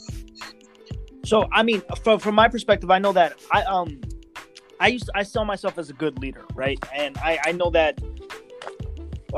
So, 1.25 1.49
I 1.53 1.63
mean, 1.63 1.83
from, 2.03 2.19
from 2.19 2.35
my 2.35 2.49
perspective, 2.49 2.91
I 2.91 2.99
know 2.99 3.13
that 3.13 3.39
I, 3.53 3.63
um, 3.63 4.01
I 4.81 4.89
used 4.89 5.07
to, 5.07 5.13
I 5.15 5.23
saw 5.23 5.45
myself 5.45 5.79
as 5.79 5.89
a 5.89 5.93
good 5.93 6.19
leader, 6.19 6.45
right? 6.57 6.79
And 6.93 7.17
I, 7.19 7.39
I 7.45 7.53
know 7.53 7.71
that 7.71 8.01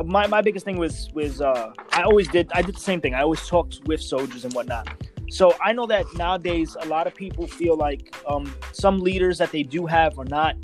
my, 0.05 0.27
my 0.27 0.41
biggest 0.41 0.65
thing 0.65 0.77
was 0.77 1.11
was 1.15 1.41
uh, 1.41 1.73
I 1.93 2.03
always 2.03 2.29
did 2.29 2.51
I 2.55 2.63
did 2.63 2.75
the 2.75 2.81
same 2.81 3.01
thing. 3.01 3.15
I 3.15 3.23
always 3.23 3.47
talked 3.47 3.81
with 3.87 4.01
soldiers 4.01 4.45
and 4.45 4.53
whatnot. 4.55 4.89
So 5.31 5.55
I 5.61 5.73
know 5.73 5.87
that 5.87 6.07
nowadays 6.15 6.77
a 6.81 6.87
lot 6.87 7.07
of 7.07 7.15
people 7.15 7.47
feel 7.47 7.77
like 7.77 8.15
um, 8.29 8.55
some 8.73 9.01
leaders 9.01 9.39
that 9.39 9.51
they 9.51 9.63
do 9.63 9.87
have 9.87 10.19
are 10.19 10.25
not 10.25 10.57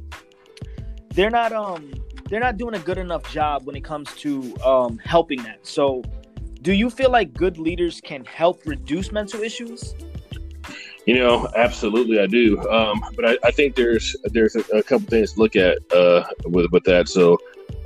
they're 1.15 1.31
not 1.31 1.53
um 1.53 1.93
they're 2.29 2.41
not 2.41 2.57
doing 2.57 2.75
a 2.75 2.79
good 2.79 2.99
enough 2.99 3.31
job 3.33 3.67
when 3.67 3.75
it 3.75 3.83
comes 3.83 4.15
to 4.17 4.57
um, 4.65 4.99
helping 4.99 5.43
that. 5.43 5.67
So, 5.67 6.03
do 6.63 6.73
you 6.73 6.89
feel 6.89 7.11
like 7.11 7.35
good 7.35 7.59
leaders 7.59 8.01
can 8.01 8.25
help 8.25 8.65
reduce 8.67 9.11
mental 9.11 9.43
issues? 9.43 9.97
You 11.07 11.19
know, 11.19 11.49
absolutely, 11.57 12.21
I 12.21 12.27
do. 12.27 12.61
Um, 12.71 13.03
but 13.17 13.29
I, 13.29 13.39
I, 13.43 13.51
think 13.51 13.75
there's 13.75 14.15
there's 14.27 14.55
a, 14.55 14.61
a, 14.73 14.83
couple 14.83 15.09
things 15.09 15.33
to 15.33 15.41
look 15.41 15.57
at 15.57 15.79
uh, 15.93 16.23
with 16.45 16.71
with 16.71 16.85
that. 16.85 17.09
So 17.09 17.37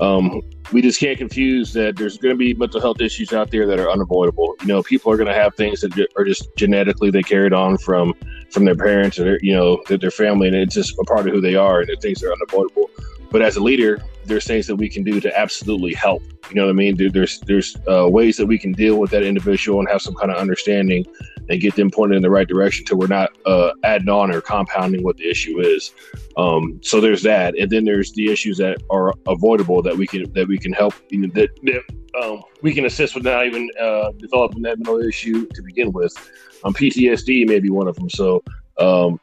um, 0.01 0.43
we 0.73 0.83
just 0.83 0.99
can't 0.99 1.19
confuse 1.19 1.73
that 1.75 1.97
there's 1.97 2.19
going 2.19 2.35
to 2.35 2.39
be 2.39 2.55
mental 2.55 2.81
health 2.81 3.01
issues 3.01 3.33
out 3.33 3.51
there 3.51 3.67
that 3.67 3.79
are 3.79 3.91
unavoidable. 3.91 4.55
You 4.63 4.67
know, 4.67 4.83
people 4.83 5.13
are 5.13 5.17
going 5.17 5.29
to 5.29 5.35
have 5.35 5.55
things 5.55 5.81
that 5.83 6.09
are 6.17 6.25
just 6.25 6.55
genetically 6.57 7.11
they 7.11 7.23
carried 7.23 7.53
on 7.53 7.79
from 7.79 8.15
from 8.51 8.65
their 8.65 8.77
parents 8.77 9.19
or 9.19 9.25
their, 9.25 9.39
you 9.43 9.53
know 9.53 9.83
their, 9.89 9.99
their 9.99 10.11
family, 10.11 10.49
and 10.49 10.57
it's 10.57 10.75
just 10.75 10.99
a 10.99 11.05
part 11.05 11.27
of 11.27 11.35
who 11.35 11.41
they 11.41 11.55
are, 11.55 11.81
and 11.81 11.89
the 11.89 11.97
things 11.97 12.23
are 12.23 12.33
unavoidable. 12.33 12.91
But 13.31 13.43
as 13.43 13.57
a 13.57 13.63
leader, 13.63 14.03
there's 14.25 14.45
things 14.45 14.67
that 14.67 14.77
we 14.77 14.89
can 14.89 15.03
do 15.03 15.21
to 15.21 15.39
absolutely 15.39 15.95
help. 15.95 16.23
You 16.49 16.57
know 16.57 16.65
what 16.65 16.71
I 16.71 16.75
mean? 16.75 16.97
There's 16.97 17.41
there's 17.41 17.77
uh, 17.89 18.09
ways 18.09 18.37
that 18.37 18.47
we 18.47 18.59
can 18.59 18.73
deal 18.73 18.99
with 18.99 19.11
that 19.11 19.23
individual 19.23 19.81
and 19.81 19.89
have 19.89 20.03
some 20.03 20.15
kind 20.15 20.31
of 20.31 20.37
understanding 20.37 21.05
and 21.49 21.61
get 21.61 21.75
them 21.77 21.91
pointed 21.91 22.17
in 22.17 22.23
the 22.23 22.31
right 22.31 22.49
direction 22.49 22.85
to 22.87 22.97
we're 22.97 23.07
not 23.07 23.31
uh, 23.47 23.71
adding 23.83 24.09
on 24.09 24.35
or 24.35 24.41
compounding 24.41 25.03
what 25.03 25.17
the 25.17 25.29
issue 25.29 25.61
is. 25.61 25.93
Um, 26.37 26.81
so 26.83 27.01
there's 27.01 27.23
that, 27.23 27.57
and 27.59 27.71
then 27.71 27.85
there's 27.85 28.13
the 28.13 28.31
issues 28.31 28.59
that 28.59 28.79
are 28.91 29.13
avoidable 29.27 29.83
that 29.83 29.97
we 29.97 30.07
can 30.07 30.31
that 30.33 30.49
we 30.49 30.59
can 30.59 30.73
help. 30.73 30.95
You 31.11 31.19
know, 31.19 31.29
that, 31.35 31.51
that 31.63 32.23
um, 32.23 32.43
we 32.63 32.73
can 32.73 32.87
assist 32.87 33.15
with 33.15 33.25
not 33.25 33.47
even 33.47 33.69
uh, 33.81 34.13
developing 34.19 34.63
that 34.63 34.79
mental 34.79 35.01
issue 35.01 35.47
to 35.47 35.63
begin 35.63 35.93
with. 35.93 36.15
Um, 36.65 36.73
PTSD 36.73 37.47
may 37.47 37.61
be 37.61 37.71
one 37.71 37.89
of 37.89 37.97
them. 37.97 38.09
So 38.09 38.43
um, 38.79 39.21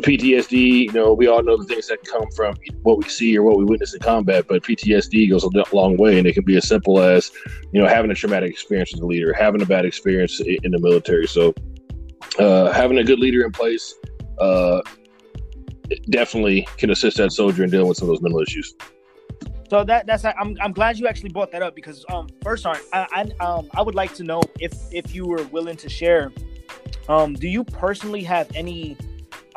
PTSD, 0.00 0.84
you 0.84 0.92
know, 0.92 1.12
we 1.12 1.26
all 1.26 1.42
know 1.42 1.56
the 1.56 1.64
things 1.64 1.88
that 1.88 2.02
come 2.04 2.30
from 2.34 2.54
what 2.82 2.98
we 2.98 3.08
see 3.08 3.36
or 3.36 3.42
what 3.42 3.58
we 3.58 3.64
witness 3.64 3.94
in 3.94 4.00
combat, 4.00 4.46
but 4.48 4.62
PTSD 4.62 5.28
goes 5.28 5.44
a 5.44 5.74
long 5.74 5.96
way, 5.96 6.18
and 6.18 6.26
it 6.26 6.32
can 6.32 6.44
be 6.44 6.56
as 6.56 6.66
simple 6.66 7.00
as, 7.00 7.30
you 7.72 7.80
know, 7.82 7.88
having 7.88 8.10
a 8.10 8.14
traumatic 8.14 8.50
experience 8.50 8.94
as 8.94 9.00
a 9.00 9.06
leader, 9.06 9.32
having 9.32 9.60
a 9.60 9.66
bad 9.66 9.84
experience 9.84 10.40
in 10.40 10.70
the 10.70 10.78
military. 10.78 11.26
So, 11.26 11.54
uh, 12.38 12.72
having 12.72 12.98
a 12.98 13.04
good 13.04 13.18
leader 13.18 13.44
in 13.44 13.52
place 13.52 13.94
uh, 14.38 14.80
definitely 16.10 16.66
can 16.78 16.90
assist 16.90 17.18
that 17.18 17.32
soldier 17.32 17.64
in 17.64 17.70
dealing 17.70 17.88
with 17.88 17.98
some 17.98 18.08
of 18.08 18.14
those 18.14 18.22
mental 18.22 18.40
issues. 18.40 18.74
So 19.68 19.84
that 19.84 20.06
that's 20.06 20.24
I'm, 20.24 20.54
I'm 20.60 20.72
glad 20.72 20.98
you 20.98 21.06
actually 21.06 21.30
brought 21.30 21.50
that 21.52 21.62
up 21.62 21.74
because 21.74 22.04
um 22.10 22.28
first 22.42 22.66
I 22.66 22.78
I 22.92 23.30
um 23.40 23.70
I 23.74 23.80
would 23.80 23.94
like 23.94 24.12
to 24.16 24.22
know 24.22 24.42
if 24.60 24.74
if 24.90 25.14
you 25.14 25.26
were 25.26 25.44
willing 25.44 25.78
to 25.78 25.88
share 25.88 26.30
um 27.08 27.32
do 27.32 27.48
you 27.48 27.64
personally 27.64 28.22
have 28.22 28.50
any 28.54 28.98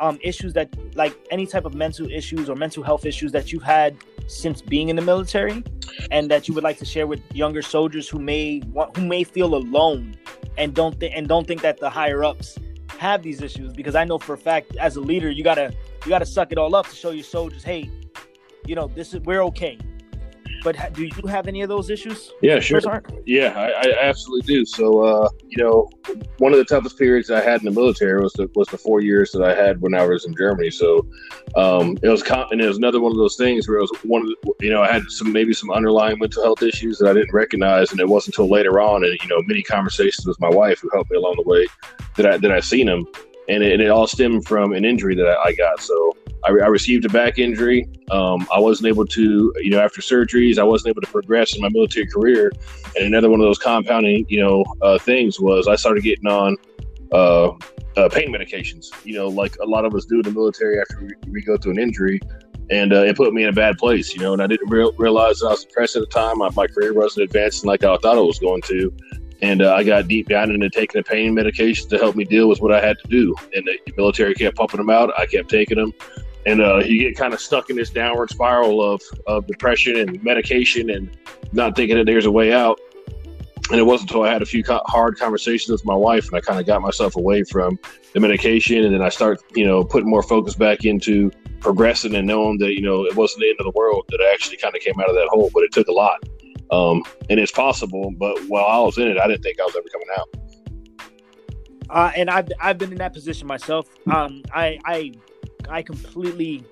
um, 0.00 0.18
issues 0.22 0.52
that 0.54 0.68
like 0.96 1.16
any 1.30 1.46
type 1.46 1.64
of 1.64 1.74
mental 1.74 2.10
issues 2.10 2.48
or 2.48 2.56
mental 2.56 2.82
health 2.82 3.04
issues 3.04 3.32
that 3.32 3.52
you've 3.52 3.62
had 3.62 3.96
since 4.26 4.60
being 4.60 4.88
in 4.88 4.96
the 4.96 5.02
military 5.02 5.62
and 6.10 6.30
that 6.30 6.48
you 6.48 6.54
would 6.54 6.64
like 6.64 6.78
to 6.78 6.84
share 6.84 7.06
with 7.06 7.20
younger 7.32 7.62
soldiers 7.62 8.08
who 8.08 8.18
may 8.18 8.60
want, 8.72 8.96
who 8.96 9.06
may 9.06 9.24
feel 9.24 9.54
alone 9.54 10.16
and 10.58 10.74
don't 10.74 10.98
think 10.98 11.12
and 11.16 11.28
don't 11.28 11.46
think 11.46 11.62
that 11.62 11.78
the 11.78 11.90
higher 11.90 12.24
ups 12.24 12.58
have 12.98 13.22
these 13.22 13.42
issues. 13.42 13.72
Because 13.72 13.94
I 13.94 14.04
know 14.04 14.18
for 14.18 14.34
a 14.34 14.38
fact 14.38 14.76
as 14.76 14.96
a 14.96 15.00
leader 15.00 15.30
you 15.30 15.44
gotta 15.44 15.72
you 16.04 16.08
gotta 16.08 16.26
suck 16.26 16.52
it 16.52 16.58
all 16.58 16.74
up 16.74 16.88
to 16.88 16.94
show 16.94 17.10
your 17.10 17.24
soldiers 17.24 17.62
hey 17.62 17.90
you 18.66 18.74
know 18.74 18.88
this 18.88 19.14
is 19.14 19.20
we're 19.20 19.42
okay 19.42 19.78
but 20.62 20.92
do 20.94 21.04
you 21.04 21.26
have 21.28 21.48
any 21.48 21.62
of 21.62 21.68
those 21.68 21.90
issues? 21.90 22.32
Yeah, 22.42 22.60
sure. 22.60 22.80
Yeah, 23.24 23.52
I, 23.56 23.88
I, 23.88 23.94
absolutely 24.02 24.46
do. 24.46 24.64
So, 24.64 25.00
uh, 25.00 25.28
you 25.46 25.62
know, 25.62 25.88
one 26.38 26.52
of 26.52 26.58
the 26.58 26.64
toughest 26.64 26.98
periods 26.98 27.30
I 27.30 27.40
had 27.40 27.60
in 27.60 27.66
the 27.66 27.70
military 27.70 28.22
was 28.22 28.32
the 28.34 28.50
was 28.54 28.68
the 28.68 28.78
four 28.78 29.00
years 29.00 29.30
that 29.32 29.42
I 29.42 29.54
had 29.54 29.80
when 29.80 29.94
I 29.94 30.06
was 30.06 30.24
in 30.24 30.34
Germany. 30.36 30.70
So, 30.70 31.06
um, 31.54 31.98
it 32.02 32.08
was 32.08 32.22
and 32.50 32.60
it 32.60 32.66
was 32.66 32.78
another 32.78 33.00
one 33.00 33.12
of 33.12 33.18
those 33.18 33.36
things 33.36 33.68
where 33.68 33.78
it 33.78 33.82
was 33.82 33.92
one 34.02 34.22
of 34.22 34.28
the, 34.28 34.54
you 34.60 34.70
know 34.70 34.82
I 34.82 34.92
had 34.92 35.10
some 35.10 35.32
maybe 35.32 35.52
some 35.52 35.70
underlying 35.70 36.18
mental 36.18 36.42
health 36.42 36.62
issues 36.62 36.98
that 36.98 37.08
I 37.08 37.12
didn't 37.12 37.32
recognize, 37.32 37.90
and 37.90 38.00
it 38.00 38.08
wasn't 38.08 38.36
until 38.36 38.50
later 38.50 38.80
on, 38.80 39.04
and 39.04 39.18
you 39.22 39.28
know, 39.28 39.40
many 39.46 39.62
conversations 39.62 40.26
with 40.26 40.40
my 40.40 40.50
wife 40.50 40.80
who 40.80 40.90
helped 40.92 41.10
me 41.10 41.16
along 41.16 41.36
the 41.36 41.48
way 41.48 41.66
that 42.16 42.26
I 42.26 42.36
that 42.38 42.52
I 42.52 42.60
seen 42.60 42.86
them, 42.86 43.04
and 43.48 43.62
it, 43.62 43.72
and 43.72 43.82
it 43.82 43.88
all 43.88 44.06
stemmed 44.06 44.46
from 44.46 44.72
an 44.72 44.84
injury 44.84 45.14
that 45.14 45.28
I, 45.28 45.48
I 45.48 45.54
got. 45.54 45.80
So 45.80 46.16
I, 46.44 46.50
I 46.50 46.68
received 46.68 47.04
a 47.04 47.08
back 47.08 47.38
injury. 47.38 47.88
Um, 48.10 48.46
I 48.54 48.58
wasn't 48.58 48.88
able 48.88 49.06
to, 49.06 49.52
you 49.56 49.70
know, 49.70 49.80
after 49.80 50.00
surgeries, 50.00 50.58
I 50.58 50.64
wasn't 50.64 50.90
able 50.90 51.02
to 51.02 51.10
progress 51.10 51.56
in 51.56 51.62
my 51.62 51.68
military 51.68 52.06
career. 52.06 52.52
And 52.96 53.06
another 53.06 53.30
one 53.30 53.40
of 53.40 53.46
those 53.46 53.58
compounding, 53.58 54.26
you 54.28 54.40
know, 54.40 54.64
uh, 54.82 54.98
things 54.98 55.40
was 55.40 55.68
I 55.68 55.76
started 55.76 56.02
getting 56.02 56.26
on 56.26 56.56
uh, 57.12 57.48
uh, 57.96 58.08
pain 58.10 58.32
medications. 58.32 58.86
You 59.04 59.14
know, 59.14 59.28
like 59.28 59.56
a 59.62 59.66
lot 59.66 59.84
of 59.84 59.94
us 59.94 60.04
do 60.04 60.16
in 60.16 60.22
the 60.22 60.30
military 60.30 60.80
after 60.80 61.00
we, 61.02 61.32
we 61.32 61.42
go 61.42 61.56
through 61.56 61.72
an 61.72 61.78
injury. 61.78 62.20
And 62.68 62.92
uh, 62.92 63.02
it 63.02 63.16
put 63.16 63.32
me 63.32 63.44
in 63.44 63.48
a 63.48 63.52
bad 63.52 63.78
place, 63.78 64.12
you 64.12 64.20
know, 64.20 64.32
and 64.32 64.42
I 64.42 64.48
didn't 64.48 64.68
re- 64.68 64.90
realize 64.98 65.40
I 65.40 65.50
was 65.50 65.64
depressed 65.64 65.94
at 65.94 66.00
the 66.00 66.06
time. 66.06 66.38
My, 66.38 66.66
career 66.66 66.92
wasn't 66.92 67.22
advancing 67.22 67.68
like 67.68 67.84
I 67.84 67.96
thought 67.98 68.18
it 68.18 68.22
was 68.22 68.40
going 68.40 68.60
to 68.62 68.92
and 69.42 69.62
uh, 69.62 69.74
I 69.74 69.84
got 69.84 70.08
deep 70.08 70.28
down 70.28 70.50
into 70.50 70.70
taking 70.70 70.98
the 70.98 71.04
pain 71.04 71.34
medications 71.34 71.88
to 71.90 71.98
help 71.98 72.16
me 72.16 72.24
deal 72.24 72.48
with 72.48 72.60
what 72.60 72.72
I 72.72 72.84
had 72.84 72.98
to 73.00 73.08
do. 73.08 73.34
And 73.54 73.66
the 73.66 73.92
military 73.96 74.34
kept 74.34 74.56
pumping 74.56 74.78
them 74.78 74.90
out. 74.90 75.12
I 75.18 75.26
kept 75.26 75.50
taking 75.50 75.78
them, 75.78 75.92
and 76.46 76.62
uh, 76.62 76.78
you 76.78 77.00
get 77.00 77.16
kind 77.16 77.34
of 77.34 77.40
stuck 77.40 77.70
in 77.70 77.76
this 77.76 77.90
downward 77.90 78.30
spiral 78.30 78.80
of, 78.80 79.02
of 79.26 79.46
depression 79.48 79.96
and 79.96 80.22
medication 80.22 80.90
and 80.90 81.10
not 81.52 81.74
thinking 81.74 81.96
that 81.96 82.06
there's 82.06 82.24
a 82.24 82.30
way 82.30 82.52
out. 82.52 82.80
And 83.70 83.80
it 83.80 83.82
wasn't 83.82 84.10
until 84.10 84.22
I 84.22 84.32
had 84.32 84.42
a 84.42 84.46
few 84.46 84.62
hard 84.86 85.18
conversations 85.18 85.70
with 85.70 85.84
my 85.84 85.94
wife 85.94 86.28
and 86.28 86.36
I 86.36 86.40
kind 86.40 86.60
of 86.60 86.66
got 86.66 86.80
myself 86.80 87.16
away 87.16 87.42
from 87.42 87.76
the 88.14 88.20
medication. 88.20 88.84
And 88.84 88.94
then 88.94 89.02
I 89.02 89.08
start 89.08 89.42
you 89.56 89.66
know 89.66 89.82
putting 89.82 90.08
more 90.08 90.22
focus 90.22 90.54
back 90.54 90.84
into 90.84 91.32
progressing 91.58 92.14
and 92.14 92.28
knowing 92.28 92.58
that 92.58 92.74
you 92.74 92.80
know 92.80 93.04
it 93.04 93.16
wasn't 93.16 93.40
the 93.40 93.48
end 93.48 93.56
of 93.58 93.64
the 93.64 93.72
world 93.74 94.04
that 94.10 94.20
I 94.20 94.32
actually 94.32 94.58
kind 94.58 94.76
of 94.76 94.82
came 94.82 94.94
out 95.00 95.08
of 95.08 95.16
that 95.16 95.26
hole 95.30 95.50
but 95.52 95.64
it 95.64 95.72
took 95.72 95.88
a 95.88 95.92
lot. 95.92 96.22
Um, 96.70 97.02
and 97.28 97.40
it's 97.40 97.52
possible 97.52 98.12
but 98.16 98.38
while 98.46 98.66
I 98.66 98.78
was 98.78 98.98
in 98.98 99.08
it 99.08 99.18
I 99.18 99.26
didn't 99.26 99.42
think 99.42 99.58
I 99.58 99.64
was 99.64 99.74
ever 99.74 99.88
coming 99.92 100.08
out. 100.16 100.28
Uh, 101.88 102.12
and 102.16 102.30
I've, 102.30 102.48
I've 102.60 102.78
been 102.78 102.90
in 102.90 102.98
that 102.98 103.12
position 103.12 103.46
myself. 103.46 103.88
Um, 104.08 104.42
I, 104.52 104.80
I 104.84 105.12
I 105.68 105.82
completely, 105.82 106.64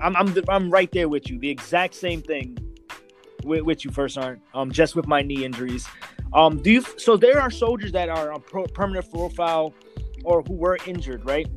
I'm 0.00 0.16
I'm 0.16 0.34
I'm 0.48 0.70
right 0.70 0.90
there 0.92 1.08
with 1.08 1.30
you. 1.30 1.38
The 1.38 1.50
exact 1.50 1.94
same 1.94 2.22
thing 2.22 2.58
with, 3.44 3.62
with 3.62 3.84
you, 3.84 3.90
first 3.90 4.18
aren't 4.18 4.42
um 4.54 4.70
just 4.70 4.96
with 4.96 5.06
my 5.06 5.22
knee 5.22 5.44
injuries. 5.44 5.86
Um, 6.32 6.60
do 6.62 6.70
you? 6.70 6.82
So 6.98 7.16
there 7.16 7.40
are 7.40 7.50
soldiers 7.50 7.92
that 7.92 8.08
are 8.08 8.32
on 8.32 8.40
pro, 8.40 8.64
permanent 8.64 9.10
profile 9.10 9.74
or 10.24 10.42
who 10.42 10.54
were 10.54 10.78
injured, 10.86 11.24
right? 11.24 11.48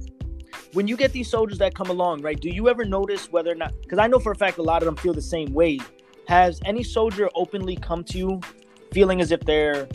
When 0.74 0.88
you 0.88 0.95
get 0.95 1.12
these 1.12 1.29
soldiers 1.29 1.57
that 1.57 1.74
come 1.74 1.89
along, 1.89 2.21
right? 2.21 2.39
Do 2.39 2.50
you 2.50 2.69
ever 2.69 2.86
notice 2.86 3.31
whether 3.31 3.51
or 3.51 3.55
not? 3.55 3.74
Because 3.81 3.98
I 3.98 4.07
know 4.07 4.19
for 4.19 4.31
a 4.31 4.36
fact 4.36 4.59
a 4.59 4.63
lot 4.63 4.83
of 4.83 4.86
them 4.86 4.95
feel 4.95 5.13
the 5.13 5.21
same 5.21 5.53
way. 5.53 5.79
Has 6.27 6.59
any 6.63 6.83
soldier 6.83 7.27
openly 7.33 7.75
come 7.75 8.03
to 8.05 8.17
you 8.17 8.41
feeling 8.91 9.19
as 9.19 9.31
if 9.31 9.39
their 9.41 9.88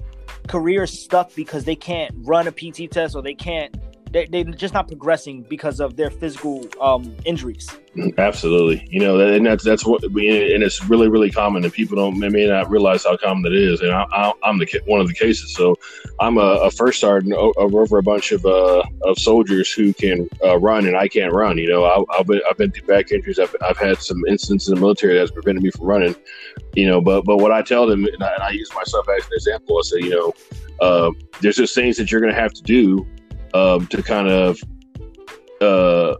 career 0.48 0.82
is 0.82 1.04
stuck 1.04 1.34
because 1.34 1.64
they 1.64 1.76
can't 1.76 2.12
run 2.18 2.48
a 2.48 2.52
PT 2.52 2.90
test 2.90 3.14
or 3.14 3.22
they 3.22 3.34
can't 3.34 3.76
they, 4.14 4.26
they're 4.26 4.44
just 4.44 4.72
not 4.72 4.86
progressing 4.86 5.42
because 5.42 5.80
of 5.80 5.96
their 5.96 6.08
physical 6.08 6.64
um, 6.80 7.14
injuries. 7.24 7.68
Absolutely, 8.16 8.86
you 8.90 9.00
know, 9.00 9.20
and 9.20 9.44
that's 9.44 9.62
that's 9.62 9.84
what, 9.84 10.08
we 10.12 10.54
and 10.54 10.62
it's 10.62 10.84
really 10.84 11.08
really 11.08 11.30
common, 11.30 11.64
and 11.64 11.72
people 11.72 11.96
don't 11.96 12.18
may 12.18 12.46
not 12.46 12.70
realize 12.70 13.04
how 13.04 13.16
common 13.16 13.52
it 13.52 13.56
is. 13.56 13.80
And 13.80 13.92
I, 13.92 14.32
am 14.44 14.58
the 14.58 14.82
one 14.86 15.00
of 15.00 15.08
the 15.08 15.14
cases. 15.14 15.52
So 15.54 15.76
I'm 16.20 16.38
a, 16.38 16.40
a 16.40 16.70
first 16.70 17.00
sergeant 17.00 17.34
over 17.34 17.98
a 17.98 18.02
bunch 18.02 18.32
of 18.32 18.46
uh, 18.46 18.82
of 19.02 19.18
soldiers 19.18 19.72
who 19.72 19.92
can 19.92 20.28
uh, 20.44 20.58
run, 20.58 20.86
and 20.86 20.96
I 20.96 21.08
can't 21.08 21.32
run. 21.32 21.58
You 21.58 21.68
know, 21.68 21.84
I, 21.84 22.16
have 22.16 22.26
been 22.26 22.40
I've 22.48 22.56
been 22.56 22.70
through 22.70 22.86
back 22.86 23.10
injuries. 23.12 23.38
I've, 23.38 23.54
I've 23.62 23.78
had 23.78 23.98
some 23.98 24.24
instances 24.28 24.68
in 24.68 24.76
the 24.76 24.80
military 24.80 25.16
that's 25.16 25.30
prevented 25.30 25.62
me 25.62 25.70
from 25.70 25.86
running. 25.86 26.14
You 26.74 26.86
know, 26.86 27.00
but 27.00 27.24
but 27.24 27.38
what 27.38 27.52
I 27.52 27.62
tell 27.62 27.86
them, 27.86 28.04
and 28.04 28.22
I, 28.22 28.34
and 28.34 28.42
I 28.42 28.50
use 28.50 28.72
myself 28.74 29.08
as 29.08 29.24
an 29.26 29.32
example, 29.34 29.78
I 29.78 29.82
say, 29.82 29.98
you 29.98 30.10
know, 30.10 30.32
uh, 30.80 31.10
there's 31.40 31.56
just 31.56 31.74
things 31.74 31.96
that 31.96 32.10
you're 32.10 32.20
going 32.20 32.34
to 32.34 32.40
have 32.40 32.52
to 32.54 32.62
do 32.62 33.06
um, 33.54 33.86
to 33.86 34.02
kind 34.02 34.28
of 34.28 34.60
uh, 35.60 36.16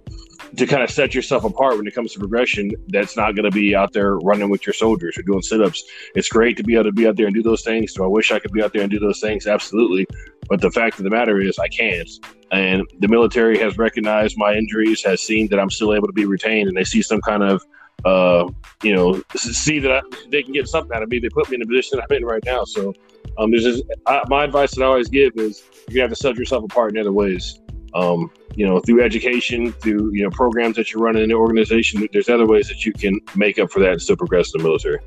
to 0.57 0.67
kind 0.67 0.83
of 0.83 0.91
set 0.91 1.15
yourself 1.15 1.45
apart 1.45 1.77
when 1.77 1.87
it 1.87 1.95
comes 1.95 2.13
to 2.13 2.19
progression. 2.19 2.71
That's 2.89 3.17
not 3.17 3.35
going 3.35 3.45
to 3.45 3.51
be 3.51 3.75
out 3.75 3.93
there 3.93 4.17
running 4.19 4.49
with 4.49 4.65
your 4.67 4.73
soldiers 4.73 5.19
or 5.19 5.23
doing 5.23 5.43
sit-ups. 5.43 5.83
It's 6.15 6.29
great 6.29 6.57
to 6.59 6.63
be 6.63 6.75
able 6.75 6.85
to 6.85 6.93
be 6.93 7.09
out 7.09 7.17
there 7.17 7.27
and 7.27 7.35
do 7.35 7.43
those 7.43 7.63
things. 7.63 7.93
Do 7.93 8.05
I 8.05 8.07
wish 8.07 8.31
I 8.31 8.39
could 8.39 8.53
be 8.53 8.63
out 8.63 8.73
there 8.73 8.83
and 8.83 8.91
do 8.91 9.01
those 9.01 9.21
things? 9.21 9.47
Absolutely. 9.47 10.07
But 10.49 10.61
the 10.61 10.71
fact 10.71 10.99
of 10.99 11.05
the 11.05 11.11
matter 11.11 11.41
is, 11.41 11.59
I 11.59 11.69
can't. 11.69 12.09
And 12.53 12.87
the 13.01 13.09
military 13.09 13.59
has 13.59 13.77
recognized 13.79 14.39
my 14.39 14.55
injuries, 14.55 15.03
has 15.05 15.21
seen 15.21 15.49
that 15.49 15.59
I'm 15.59 15.71
still 15.71 15.93
able 15.93 16.07
to 16.07 16.13
be 16.13 16.25
retained, 16.25 16.69
and 16.69 16.77
they 16.77 16.85
see 16.85 17.03
some 17.03 17.21
kind 17.23 17.43
of 17.43 17.65
uh, 18.05 18.47
you 18.83 18.95
know, 18.95 19.23
see 19.35 19.79
that 19.79 19.91
I, 19.91 20.03
they 20.29 20.43
can 20.43 20.53
get 20.53 20.69
something 20.69 20.95
out 20.95 21.03
of 21.03 21.09
me. 21.09 21.19
They 21.21 21.31
put 21.31 21.49
me 21.49 21.55
in 21.55 21.61
the 21.61 21.67
position 21.67 22.01
I'm 22.01 22.17
in 22.17 22.25
right 22.25 22.43
now. 22.45 22.65
So, 22.65 22.93
um, 23.39 23.51
there's 23.51 23.65
just 23.65 23.85
I, 24.07 24.23
my 24.29 24.45
advice 24.45 24.75
that 24.75 24.83
I 24.83 24.87
always 24.87 25.09
give 25.09 25.33
is 25.37 25.63
you 25.89 26.01
have 26.01 26.11
to 26.11 26.17
set 26.17 26.37
yourself 26.37 26.65
apart 26.65 26.93
in 26.93 26.99
other 26.99 27.13
ways. 27.13 27.61
Um, 27.95 28.31
you 28.57 28.67
know, 28.67 28.81
through 28.81 29.03
education, 29.03 29.73
through 29.73 30.13
you 30.13 30.23
know 30.25 30.31
programs 30.31 30.77
that 30.77 30.93
you're 30.93 31.03
running 31.03 31.23
in 31.23 31.29
the 31.29 31.37
organization. 31.37 32.07
There's 32.13 32.29
other 32.29 32.47
ways 32.47 32.69
that 32.69 32.85
you 32.85 32.93
can 32.93 33.21
make 33.37 33.59
up 33.59 33.71
for 33.71 33.81
that 33.81 33.93
and 33.93 34.03
still 34.03 34.17
progress 34.17 34.53
in 34.55 34.63
the 34.63 34.65
military. 34.65 34.99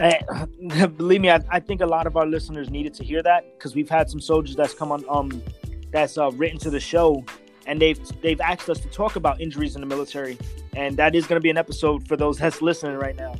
I, 0.00 0.86
believe 0.86 1.20
me, 1.20 1.30
I, 1.30 1.40
I, 1.50 1.60
think 1.60 1.80
a 1.80 1.86
lot 1.86 2.06
of 2.06 2.16
our 2.16 2.26
listeners 2.26 2.70
needed 2.70 2.94
to 2.94 3.04
hear 3.04 3.22
that 3.22 3.58
because 3.58 3.74
we've 3.74 3.90
had 3.90 4.08
some 4.08 4.20
soldiers 4.20 4.56
that's 4.56 4.74
come 4.74 4.92
on, 4.92 5.04
um, 5.08 5.42
that's 5.90 6.16
uh, 6.16 6.30
written 6.32 6.58
to 6.60 6.70
the 6.70 6.80
show, 6.80 7.24
and 7.66 7.80
they've 7.80 8.00
they've 8.22 8.40
asked 8.40 8.70
us 8.70 8.80
to 8.80 8.88
talk 8.88 9.16
about 9.16 9.40
injuries 9.40 9.74
in 9.74 9.80
the 9.80 9.86
military, 9.86 10.38
and 10.74 10.96
that 10.96 11.14
is 11.14 11.26
going 11.26 11.36
to 11.36 11.42
be 11.42 11.50
an 11.50 11.58
episode 11.58 12.06
for 12.06 12.16
those 12.16 12.38
that's 12.38 12.62
listening 12.62 12.96
right 12.96 13.16
now. 13.16 13.34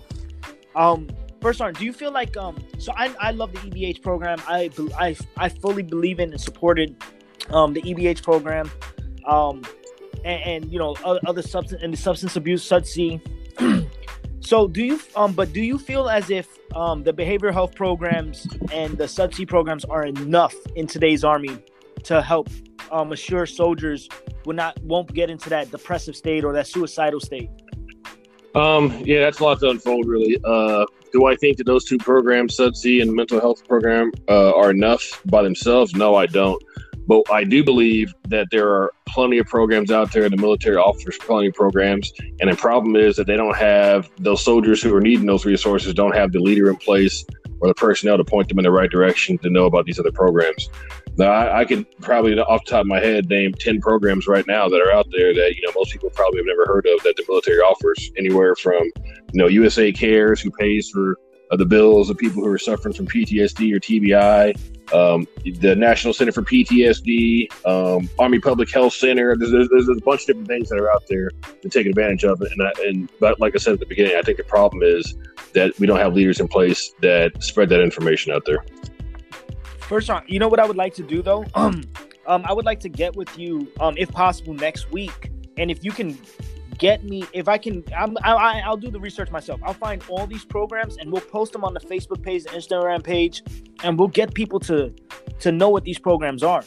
Um, 0.74 1.08
first, 1.42 1.58
Sergeant, 1.58 1.78
do 1.78 1.84
you 1.84 1.92
feel 1.92 2.12
like 2.12 2.36
um? 2.36 2.56
So 2.78 2.92
I, 2.96 3.14
I 3.20 3.30
love 3.32 3.52
the 3.52 3.58
EBH 3.58 4.02
program. 4.02 4.38
I 4.46 4.70
I 4.98 5.16
I 5.36 5.48
fully 5.48 5.82
believe 5.82 6.20
in 6.20 6.30
and 6.30 6.40
supported 6.40 6.96
um 7.50 7.74
the 7.74 7.82
EBH 7.82 8.22
program, 8.22 8.70
um, 9.26 9.62
and, 10.24 10.42
and 10.42 10.72
you 10.72 10.78
know 10.78 10.94
other 11.26 11.42
substance 11.42 11.82
and 11.82 11.92
the 11.92 11.96
substance 11.96 12.36
abuse 12.36 12.66
SUDC. 12.66 13.20
so 14.40 14.68
do 14.68 14.84
you 14.84 15.00
um? 15.16 15.32
But 15.32 15.52
do 15.52 15.60
you 15.60 15.78
feel 15.78 16.08
as 16.08 16.30
if 16.30 16.48
um 16.74 17.02
the 17.02 17.12
behavioral 17.12 17.52
health 17.52 17.74
programs 17.74 18.46
and 18.72 18.96
the 18.96 19.04
SUDC 19.04 19.48
programs 19.48 19.84
are 19.84 20.06
enough 20.06 20.54
in 20.76 20.86
today's 20.86 21.24
army 21.24 21.62
to 22.04 22.22
help 22.22 22.48
um 22.90 23.12
assure 23.12 23.46
soldiers 23.46 24.08
will 24.44 24.54
not 24.54 24.80
won't 24.82 25.12
get 25.12 25.30
into 25.30 25.48
that 25.50 25.70
depressive 25.70 26.16
state 26.16 26.44
or 26.44 26.52
that 26.52 26.66
suicidal 26.66 27.20
state? 27.20 27.50
Um, 28.54 29.02
yeah, 29.04 29.20
that's 29.20 29.40
a 29.40 29.44
lot 29.44 29.60
to 29.60 29.70
unfold, 29.70 30.06
really. 30.06 30.38
Uh, 30.44 30.84
do 31.12 31.26
I 31.26 31.36
think 31.36 31.58
that 31.58 31.64
those 31.64 31.84
two 31.84 31.98
programs, 31.98 32.56
SUDC 32.56 33.02
and 33.02 33.12
mental 33.12 33.40
health 33.40 33.66
program, 33.66 34.12
uh, 34.28 34.54
are 34.54 34.70
enough 34.70 35.22
by 35.26 35.42
themselves? 35.42 35.94
No, 35.94 36.14
I 36.14 36.26
don't. 36.26 36.62
But 37.06 37.30
I 37.30 37.44
do 37.44 37.64
believe 37.64 38.14
that 38.28 38.48
there 38.50 38.68
are 38.68 38.92
plenty 39.08 39.38
of 39.38 39.46
programs 39.46 39.90
out 39.90 40.12
there. 40.12 40.28
The 40.30 40.36
military 40.36 40.76
offers 40.76 41.18
plenty 41.18 41.48
of 41.48 41.54
programs, 41.54 42.12
and 42.40 42.50
the 42.50 42.56
problem 42.56 42.96
is 42.96 43.16
that 43.16 43.26
they 43.26 43.36
don't 43.36 43.56
have 43.56 44.08
those 44.18 44.44
soldiers 44.44 44.82
who 44.82 44.94
are 44.94 45.00
needing 45.00 45.26
those 45.26 45.44
resources 45.44 45.94
don't 45.94 46.14
have 46.14 46.32
the 46.32 46.38
leader 46.38 46.70
in 46.70 46.76
place 46.76 47.24
or 47.62 47.68
the 47.68 47.74
personnel 47.74 48.16
to 48.16 48.24
point 48.24 48.48
them 48.48 48.58
in 48.58 48.64
the 48.64 48.70
right 48.72 48.90
direction 48.90 49.38
to 49.38 49.48
know 49.48 49.66
about 49.66 49.86
these 49.86 49.98
other 49.98 50.10
programs. 50.10 50.68
Now, 51.16 51.30
I, 51.30 51.60
I 51.60 51.64
could 51.64 51.86
probably, 52.00 52.36
off 52.38 52.64
the 52.64 52.72
top 52.72 52.80
of 52.80 52.86
my 52.88 52.98
head, 52.98 53.28
name 53.28 53.54
10 53.54 53.80
programs 53.80 54.26
right 54.26 54.44
now 54.48 54.68
that 54.68 54.80
are 54.80 54.92
out 54.92 55.06
there 55.12 55.32
that, 55.32 55.54
you 55.54 55.62
know, 55.62 55.72
most 55.76 55.92
people 55.92 56.10
probably 56.10 56.40
have 56.40 56.46
never 56.46 56.66
heard 56.66 56.86
of 56.86 57.02
that 57.04 57.14
the 57.16 57.24
military 57.28 57.58
offers 57.58 58.10
anywhere 58.18 58.56
from, 58.56 58.82
you 58.82 59.34
know, 59.34 59.46
USA 59.46 59.92
Cares, 59.92 60.40
who 60.40 60.50
pays 60.50 60.90
for 60.90 61.16
uh, 61.52 61.56
the 61.56 61.64
bills 61.66 62.10
of 62.10 62.18
people 62.18 62.42
who 62.42 62.48
are 62.48 62.58
suffering 62.58 62.94
from 62.94 63.06
PTSD 63.06 63.72
or 63.72 63.78
TBI, 63.78 64.58
um, 64.92 65.26
the 65.60 65.76
National 65.76 66.12
Center 66.12 66.32
for 66.32 66.42
PTSD, 66.42 67.46
um, 67.64 68.08
Army 68.18 68.40
Public 68.40 68.72
Health 68.72 68.94
Center. 68.94 69.36
There's, 69.36 69.52
there's, 69.52 69.68
there's, 69.68 69.88
a 69.88 69.94
bunch 69.96 70.22
of 70.22 70.26
different 70.28 70.48
things 70.48 70.68
that 70.70 70.80
are 70.80 70.92
out 70.92 71.04
there 71.08 71.30
to 71.60 71.68
take 71.68 71.86
advantage 71.86 72.24
of. 72.24 72.40
And, 72.40 72.62
I, 72.62 72.72
and 72.84 73.10
but 73.20 73.38
like 73.38 73.54
I 73.54 73.58
said 73.58 73.74
at 73.74 73.80
the 73.80 73.86
beginning, 73.86 74.16
I 74.16 74.22
think 74.22 74.38
the 74.38 74.44
problem 74.44 74.82
is 74.82 75.14
that 75.54 75.78
we 75.78 75.86
don't 75.86 75.98
have 75.98 76.14
leaders 76.14 76.40
in 76.40 76.48
place 76.48 76.92
that 77.00 77.42
spread 77.42 77.68
that 77.70 77.80
information 77.80 78.32
out 78.32 78.44
there. 78.44 78.64
First 79.80 80.10
off, 80.10 80.24
you 80.26 80.38
know 80.38 80.48
what 80.48 80.60
I 80.60 80.66
would 80.66 80.76
like 80.76 80.94
to 80.94 81.02
do 81.02 81.22
though? 81.22 81.44
Um, 81.54 81.82
um, 82.26 82.44
I 82.46 82.52
would 82.52 82.64
like 82.64 82.78
to 82.80 82.88
get 82.88 83.16
with 83.16 83.36
you, 83.36 83.70
um, 83.80 83.94
if 83.98 84.08
possible, 84.10 84.54
next 84.54 84.92
week, 84.92 85.32
and 85.56 85.70
if 85.72 85.84
you 85.84 85.90
can 85.90 86.16
get 86.78 87.04
me, 87.04 87.24
if 87.32 87.48
I 87.48 87.58
can, 87.58 87.84
I'm, 87.96 88.16
I, 88.22 88.60
I'll 88.64 88.76
do 88.76 88.90
the 88.90 89.00
research 89.00 89.30
myself. 89.30 89.60
I'll 89.64 89.74
find 89.74 90.02
all 90.08 90.26
these 90.26 90.44
programs 90.44 90.96
and 90.96 91.12
we'll 91.12 91.22
post 91.22 91.52
them 91.52 91.64
on 91.64 91.74
the 91.74 91.80
Facebook 91.80 92.22
page, 92.22 92.44
the 92.44 92.50
Instagram 92.50 93.02
page, 93.02 93.42
and 93.82 93.98
we'll 93.98 94.08
get 94.08 94.34
people 94.34 94.60
to 94.60 94.94
to 95.40 95.52
know 95.52 95.68
what 95.68 95.84
these 95.84 95.98
programs 95.98 96.42
are. 96.42 96.64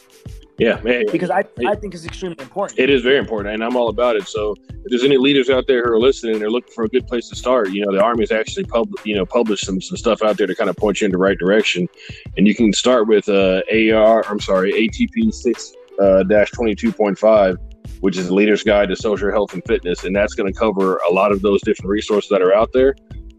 Yeah, 0.58 0.80
man. 0.82 1.04
Because 1.12 1.28
I, 1.28 1.44
I 1.66 1.74
think 1.74 1.94
it's 1.94 2.06
extremely 2.06 2.36
important. 2.40 2.78
It 2.78 2.88
is 2.88 3.02
very 3.02 3.18
important, 3.18 3.52
and 3.54 3.62
I'm 3.62 3.76
all 3.76 3.88
about 3.88 4.16
it. 4.16 4.26
So, 4.26 4.54
if 4.68 4.84
there's 4.86 5.04
any 5.04 5.18
leaders 5.18 5.50
out 5.50 5.66
there 5.66 5.84
who 5.84 5.92
are 5.92 6.00
listening, 6.00 6.34
and 6.34 6.40
they're 6.40 6.50
looking 6.50 6.72
for 6.72 6.84
a 6.84 6.88
good 6.88 7.06
place 7.06 7.28
to 7.28 7.36
start. 7.36 7.70
You 7.72 7.84
know, 7.84 7.92
the 7.92 8.02
Army 8.02 8.22
has 8.22 8.32
actually 8.32 8.64
pub, 8.64 8.88
you 9.04 9.14
know, 9.14 9.26
published 9.26 9.66
some 9.66 9.80
some 9.82 9.98
stuff 9.98 10.22
out 10.22 10.38
there 10.38 10.46
to 10.46 10.54
kind 10.54 10.70
of 10.70 10.76
point 10.76 11.00
you 11.00 11.04
in 11.04 11.10
the 11.10 11.18
right 11.18 11.38
direction, 11.38 11.88
and 12.36 12.46
you 12.46 12.54
can 12.54 12.72
start 12.72 13.06
with 13.06 13.28
uh, 13.28 13.60
AR. 13.70 14.24
I'm 14.28 14.40
sorry, 14.40 14.72
ATP 14.72 15.32
six 15.34 15.74
uh, 16.00 16.22
dash 16.22 16.50
twenty 16.52 16.74
two 16.74 16.90
point 16.90 17.18
five, 17.18 17.58
which 18.00 18.16
is 18.16 18.28
the 18.28 18.34
Leader's 18.34 18.62
Guide 18.62 18.88
to 18.88 18.96
Soldier 18.96 19.30
Health 19.30 19.52
and 19.52 19.62
Fitness, 19.66 20.04
and 20.04 20.16
that's 20.16 20.34
going 20.34 20.50
to 20.50 20.58
cover 20.58 21.00
a 21.08 21.12
lot 21.12 21.32
of 21.32 21.42
those 21.42 21.60
different 21.62 21.90
resources 21.90 22.30
that 22.30 22.40
are 22.40 22.54
out 22.54 22.72
there 22.72 22.94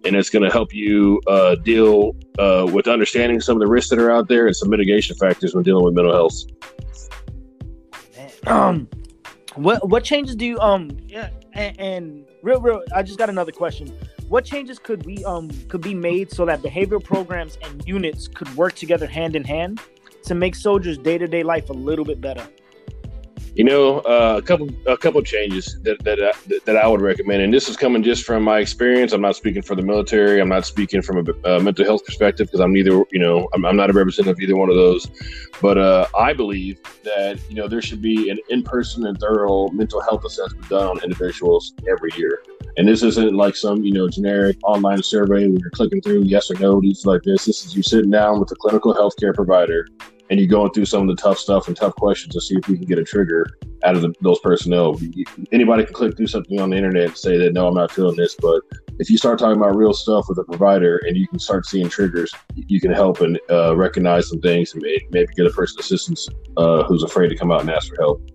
and 0.06 0.16
it's 0.16 0.30
going 0.30 0.44
to 0.44 0.50
help 0.50 0.74
you 0.74 1.20
uh, 1.28 1.56
deal 1.56 2.16
uh, 2.40 2.70
with 2.72 2.88
understanding 2.88 3.42
some 3.42 3.58
of 3.58 3.60
the 3.60 3.68
risks 3.68 3.90
that 3.90 4.00
are 4.00 4.12
out 4.12 4.28
there 4.28 4.46
and 4.46 4.56
some 4.56 4.70
mitigation 4.70 5.16
factors 5.18 5.54
when 5.54 5.64
dealing 5.64 5.84
with 5.84 5.94
mental 5.94 6.14
health. 6.14 6.34
Um, 8.48 8.88
what 9.56 9.88
what 9.90 10.04
changes 10.04 10.36
do 10.36 10.46
you 10.46 10.60
um 10.60 10.96
yeah 11.08 11.30
and, 11.54 11.80
and 11.80 12.26
real 12.44 12.62
real 12.62 12.82
I 12.96 13.04
just 13.04 13.18
got 13.18 13.30
another 13.30 13.52
question. 13.52 13.88
What 14.28 14.46
changes 14.46 14.80
could 14.80 15.06
we 15.06 15.24
um 15.26 15.50
could 15.68 15.82
be 15.82 15.94
made 15.94 16.32
so 16.32 16.46
that 16.46 16.62
behavioral 16.62 17.04
programs 17.04 17.58
and 17.64 17.86
units 17.88 18.28
could 18.28 18.54
work 18.56 18.74
together 18.74 19.08
hand 19.08 19.36
in 19.36 19.44
hand 19.44 19.82
to 20.24 20.36
make 20.36 20.56
soldiers 20.56 20.98
day 20.98 21.18
to 21.18 21.28
day 21.28 21.44
life 21.44 21.70
a 21.70 21.74
little 21.74 22.06
bit 22.06 22.22
better? 22.22 22.48
You 23.58 23.64
know, 23.64 24.02
uh, 24.02 24.36
a 24.38 24.42
couple 24.44 24.70
a 24.86 24.96
couple 24.96 25.20
changes 25.24 25.80
that 25.82 25.98
that 26.04 26.20
I, 26.22 26.60
that 26.66 26.78
I 26.78 26.88
would 26.88 27.02
recommend, 27.02 27.42
and 27.42 27.52
this 27.52 27.68
is 27.68 27.76
coming 27.76 28.04
just 28.04 28.24
from 28.24 28.44
my 28.44 28.60
experience. 28.60 29.14
I'm 29.14 29.22
not 29.22 29.36
speaking 29.36 29.64
for 29.64 29.74
the 29.74 29.82
military. 29.82 30.40
I'm 30.40 30.50
not 30.50 30.64
speaking 30.68 31.02
from 31.02 31.26
a, 31.44 31.60
mental 31.60 31.84
health 31.84 32.06
perspective 32.06 32.46
because 32.46 32.60
I'm 32.60 32.72
neither. 32.72 33.04
You 33.12 33.18
know, 33.18 33.50
I'm, 33.56 33.66
I'm, 33.66 33.76
not 33.76 33.90
a 33.90 33.94
representative 33.94 34.38
of 34.38 34.42
either 34.42 34.56
one 34.56 34.70
of 34.70 34.76
those. 34.76 35.08
But 35.60 35.80
uh, 35.80 36.06
I 36.16 36.34
believe 36.34 36.80
that 37.04 37.40
you 37.50 37.56
know 37.56 37.68
there 37.68 37.82
should 37.82 38.00
be 38.00 38.30
an 38.30 38.38
in-person 38.50 39.08
and 39.08 39.20
thorough 39.20 39.70
mental 39.70 40.02
health 40.02 40.24
assessment 40.24 40.70
done 40.70 40.90
on 40.90 41.04
individuals 41.04 41.74
every 41.90 42.12
year. 42.16 42.44
And 42.78 42.88
this 42.88 43.02
isn't 43.02 43.34
like 43.34 43.56
some 43.56 43.84
you 43.84 43.92
know 43.92 44.08
generic 44.08 44.58
online 44.66 45.02
survey 45.02 45.48
where 45.48 45.58
you're 45.60 45.72
clicking 45.72 46.02
through 46.02 46.26
yes 46.26 46.52
or 46.52 46.60
no, 46.60 46.80
these 46.80 47.08
like 47.08 47.24
this. 47.24 47.46
This 47.46 47.66
is 47.66 47.76
you 47.76 47.82
sitting 47.82 48.12
down 48.12 48.40
with 48.40 48.52
a 48.52 48.56
clinical 48.56 48.94
healthcare 48.94 49.34
provider 49.34 49.88
and 50.30 50.40
you're 50.40 50.50
going 50.50 50.72
through 50.72 50.86
some 50.86 51.08
of 51.08 51.16
the 51.16 51.22
tough 51.22 51.38
stuff 51.38 51.68
and 51.68 51.76
tough 51.76 51.96
questions 51.96 52.34
to 52.34 52.42
see 52.42 52.56
if 52.56 52.68
we 52.68 52.78
can 52.78 52.86
get 52.86 53.00
a 53.00 53.04
trigger 53.04 53.46
out 53.84 53.96
of 53.96 54.02
the, 54.02 54.14
those 54.22 54.40
personnel. 54.40 55.00
Anybody 55.52 55.86
can 55.86 55.94
click 55.94 56.18
through 56.18 56.28
something 56.28 56.60
on 56.60 56.70
the 56.70 56.78
internet 56.78 57.06
and 57.06 57.18
say 57.18 57.38
that 57.38 57.54
no, 57.54 57.68
I'm 57.68 57.76
not 57.76 57.92
feeling 57.92 58.16
this, 58.16 58.36
but 58.36 58.62
if 59.00 59.10
you 59.10 59.18
start 59.18 59.40
talking 59.40 59.58
about 59.58 59.76
real 59.76 59.94
stuff 59.94 60.26
with 60.28 60.38
a 60.40 60.44
provider 60.44 60.98
and 61.06 61.16
you 61.16 61.28
can 61.28 61.40
start 61.40 61.66
seeing 61.66 61.88
triggers, 61.88 62.34
you 62.56 62.82
can 62.82 62.92
help 62.92 63.22
and 63.22 63.40
uh, 63.50 63.76
recognize 63.76 64.30
some 64.30 64.42
things 64.42 64.74
and 64.74 64.84
maybe 65.12 65.28
get 65.36 65.46
a 65.46 65.52
person 65.52 65.80
assistance 65.80 66.28
uh, 66.58 66.84
who's 66.84 67.04
afraid 67.04 67.30
to 67.30 67.38
come 67.38 67.52
out 67.52 67.62
and 67.62 67.70
ask 67.70 67.90
for 67.90 67.96
help. 68.00 68.32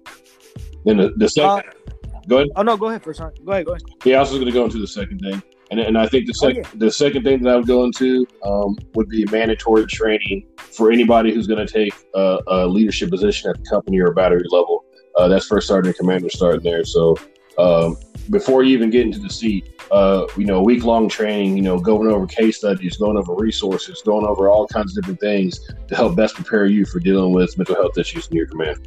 Then 0.84 0.96
the, 0.96 1.12
the 1.16 1.28
second, 1.28 1.68
uh, 1.68 1.90
go 2.28 2.36
ahead. 2.38 2.48
Oh 2.56 2.62
no, 2.62 2.76
go 2.76 2.88
ahead 2.88 3.02
first. 3.02 3.20
Go 3.20 3.52
ahead, 3.52 3.66
go 3.66 3.72
ahead. 3.72 3.82
Yeah, 4.04 4.18
I 4.18 4.20
was 4.20 4.30
going 4.30 4.46
to 4.46 4.52
go 4.52 4.64
into 4.64 4.78
the 4.78 4.86
second 4.86 5.18
thing. 5.18 5.42
And, 5.72 5.80
and 5.80 5.96
I 5.96 6.06
think 6.06 6.26
the 6.26 6.34
second 6.34 6.66
oh, 6.66 6.68
yeah. 6.74 6.78
the 6.80 6.90
second 6.90 7.24
thing 7.24 7.42
that 7.42 7.54
I 7.54 7.56
would 7.56 7.66
go 7.66 7.84
into 7.84 8.26
um, 8.44 8.76
would 8.94 9.08
be 9.08 9.24
mandatory 9.32 9.86
training 9.86 10.44
for 10.58 10.92
anybody 10.92 11.32
who's 11.32 11.46
going 11.46 11.66
to 11.66 11.72
take 11.72 11.94
a, 12.14 12.38
a, 12.46 12.66
leadership 12.66 13.08
position 13.08 13.48
at 13.48 13.56
the 13.56 13.64
company 13.70 13.98
or 13.98 14.12
battery 14.12 14.44
level. 14.50 14.84
Uh, 15.16 15.28
that's 15.28 15.46
first 15.46 15.66
sergeant 15.66 15.96
and 15.96 15.96
commander 15.96 16.28
starting 16.28 16.62
there. 16.62 16.84
So 16.84 17.16
um, 17.56 17.96
before 18.28 18.64
you 18.64 18.74
even 18.74 18.90
get 18.90 19.06
into 19.06 19.18
the 19.18 19.30
seat, 19.30 19.70
uh, 19.90 20.26
you 20.36 20.44
know, 20.44 20.60
week 20.60 20.84
long 20.84 21.08
training, 21.08 21.56
you 21.56 21.62
know, 21.62 21.78
going 21.78 22.06
over 22.06 22.26
case 22.26 22.58
studies, 22.58 22.98
going 22.98 23.16
over 23.16 23.34
resources, 23.34 24.02
going 24.04 24.26
over 24.26 24.50
all 24.50 24.66
kinds 24.66 24.94
of 24.94 25.02
different 25.02 25.20
things 25.20 25.58
to 25.88 25.96
help 25.96 26.16
best 26.16 26.34
prepare 26.34 26.66
you 26.66 26.84
for 26.84 27.00
dealing 27.00 27.32
with 27.32 27.56
mental 27.56 27.76
health 27.76 27.96
issues 27.96 28.28
in 28.28 28.36
your 28.36 28.46
command 28.46 28.86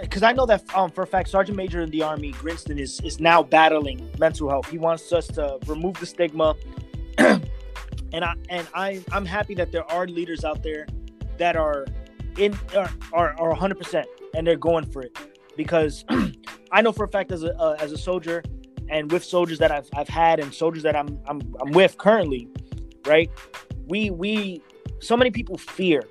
because 0.00 0.22
I 0.22 0.32
know 0.32 0.46
that 0.46 0.62
um, 0.74 0.90
for 0.90 1.02
a 1.02 1.06
fact, 1.06 1.28
Sergeant 1.28 1.56
Major 1.56 1.80
in 1.80 1.90
the 1.90 2.02
Army, 2.02 2.32
Grinston 2.32 2.78
is 2.78 3.00
is 3.00 3.20
now 3.20 3.42
battling 3.42 4.10
mental 4.18 4.48
health. 4.48 4.68
He 4.68 4.78
wants 4.78 5.12
us 5.12 5.26
to 5.28 5.58
remove 5.66 5.98
the 6.00 6.06
stigma, 6.06 6.54
and 7.18 7.44
I 8.12 8.34
and 8.48 8.66
I 8.74 9.02
I'm 9.12 9.24
happy 9.24 9.54
that 9.54 9.72
there 9.72 9.90
are 9.90 10.06
leaders 10.06 10.44
out 10.44 10.62
there 10.62 10.86
that 11.38 11.56
are 11.56 11.86
in 12.38 12.58
are 12.76 12.90
are, 13.12 13.34
are 13.38 13.48
100 13.50 13.78
percent 13.78 14.06
and 14.34 14.46
they're 14.46 14.56
going 14.56 14.86
for 14.86 15.02
it 15.02 15.16
because 15.56 16.04
I 16.72 16.82
know 16.82 16.92
for 16.92 17.04
a 17.04 17.08
fact 17.08 17.32
as 17.32 17.42
a 17.42 17.56
uh, 17.58 17.76
as 17.80 17.92
a 17.92 17.98
soldier 17.98 18.42
and 18.88 19.10
with 19.10 19.24
soldiers 19.24 19.58
that 19.58 19.70
I've 19.70 19.88
I've 19.94 20.08
had 20.08 20.40
and 20.40 20.52
soldiers 20.52 20.82
that 20.82 20.96
I'm 20.96 21.18
I'm 21.26 21.40
I'm 21.60 21.72
with 21.72 21.98
currently, 21.98 22.48
right? 23.06 23.30
We 23.86 24.10
we 24.10 24.62
so 25.00 25.16
many 25.16 25.30
people 25.30 25.56
fear, 25.56 26.02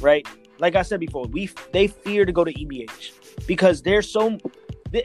right? 0.00 0.26
Like 0.58 0.76
I 0.76 0.82
said 0.82 1.00
before, 1.00 1.26
we 1.26 1.50
they 1.72 1.86
fear 1.86 2.24
to 2.24 2.32
go 2.32 2.44
to 2.44 2.52
EBH 2.52 3.46
because 3.46 3.82
they're 3.82 4.02
so. 4.02 4.38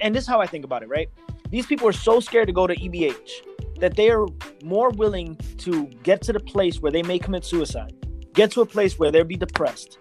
And 0.02 0.16
this 0.16 0.24
is 0.24 0.28
how 0.28 0.40
I 0.40 0.46
think 0.46 0.64
about 0.64 0.84
it, 0.84 0.90
right? 0.90 1.10
These 1.50 1.66
people 1.66 1.88
are 1.88 1.94
so 1.94 2.20
scared 2.20 2.48
to 2.48 2.54
go 2.54 2.68
to 2.68 2.76
EBH 2.76 3.80
that 3.80 3.96
they 3.96 4.10
are 4.10 4.26
more 4.64 4.90
willing 4.92 5.36
to 5.58 5.86
get 6.04 6.22
to 6.24 6.34
the 6.34 6.40
place 6.40 6.80
where 6.82 6.92
they 6.92 7.04
may 7.04 7.20
commit 7.20 7.44
suicide, 7.44 7.94
get 8.34 8.52
to 8.52 8.62
a 8.62 8.66
place 8.66 8.98
where 9.00 9.12
they'll 9.12 9.24
be 9.24 9.36
depressed, 9.36 9.98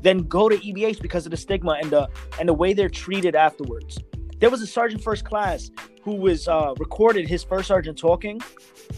than 0.00 0.18
go 0.18 0.48
to 0.48 0.56
EBH 0.56 1.02
because 1.02 1.26
of 1.26 1.30
the 1.30 1.36
stigma 1.36 1.72
and 1.80 1.90
the 1.90 2.08
and 2.38 2.48
the 2.48 2.54
way 2.54 2.72
they're 2.72 2.88
treated 2.88 3.34
afterwards. 3.34 3.98
There 4.38 4.50
was 4.50 4.62
a 4.62 4.66
sergeant 4.66 5.02
first 5.02 5.24
class 5.24 5.70
who 6.02 6.14
was 6.16 6.48
uh, 6.48 6.74
recorded 6.78 7.28
his 7.28 7.42
first 7.42 7.68
sergeant 7.68 7.98
talking 7.98 8.40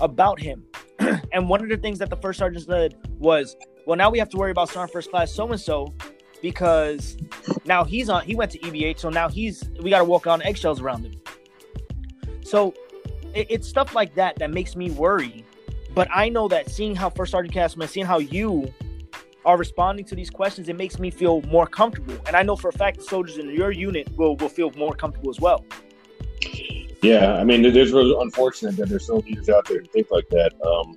about 0.00 0.40
him, 0.40 0.64
and 1.32 1.48
one 1.48 1.62
of 1.62 1.68
the 1.68 1.76
things 1.76 1.98
that 2.00 2.10
the 2.10 2.16
first 2.16 2.38
sergeant 2.38 2.66
said 2.66 2.96
was, 3.18 3.56
well, 3.86 3.96
now 3.96 4.10
we 4.10 4.18
have 4.18 4.28
to 4.30 4.36
worry 4.36 4.50
about 4.50 4.68
sergeant 4.68 4.92
first 4.92 5.10
class 5.10 5.32
so 5.32 5.50
and 5.50 5.60
so 5.60 5.94
because 6.42 7.16
now 7.64 7.84
he's 7.84 8.08
on. 8.10 8.24
He 8.24 8.34
went 8.34 8.50
to 8.50 8.58
EBH, 8.58 8.98
so 8.98 9.08
now 9.08 9.28
he's 9.28 9.70
we 9.80 9.90
got 9.90 9.98
to 9.98 10.04
walk 10.04 10.26
on 10.26 10.42
eggshells 10.42 10.80
around 10.80 11.04
him. 11.04 11.14
So 12.42 12.74
it, 13.32 13.46
it's 13.48 13.68
stuff 13.68 13.94
like 13.94 14.14
that 14.16 14.36
that 14.36 14.50
makes 14.50 14.76
me 14.76 14.90
worry. 14.90 15.44
But 15.94 16.08
I 16.12 16.28
know 16.28 16.48
that 16.48 16.68
seeing 16.68 16.94
how 16.94 17.08
First 17.08 17.30
Sergeant 17.30 17.54
Castleman, 17.54 17.88
seeing 17.88 18.04
how 18.04 18.18
you 18.18 18.72
are 19.46 19.56
responding 19.56 20.04
to 20.06 20.16
these 20.16 20.30
questions, 20.30 20.68
it 20.68 20.76
makes 20.76 20.98
me 20.98 21.10
feel 21.10 21.40
more 21.42 21.66
comfortable. 21.66 22.16
And 22.26 22.36
I 22.36 22.42
know 22.42 22.56
for 22.56 22.68
a 22.68 22.72
fact 22.72 22.98
the 22.98 23.04
soldiers 23.04 23.38
in 23.38 23.48
your 23.50 23.70
unit 23.70 24.10
will 24.16 24.36
will 24.36 24.48
feel 24.48 24.72
more 24.72 24.94
comfortable 24.94 25.30
as 25.30 25.40
well. 25.40 25.64
Yeah, 27.02 27.34
I 27.34 27.44
mean, 27.44 27.64
it 27.64 27.76
is 27.76 27.92
really 27.92 28.16
unfortunate 28.20 28.76
that 28.78 28.88
there's 28.88 29.06
so 29.06 29.18
leaders 29.18 29.48
out 29.48 29.66
there 29.66 29.78
who 29.78 29.86
think 29.86 30.10
like 30.10 30.28
that. 30.30 30.52
Um, 30.66 30.96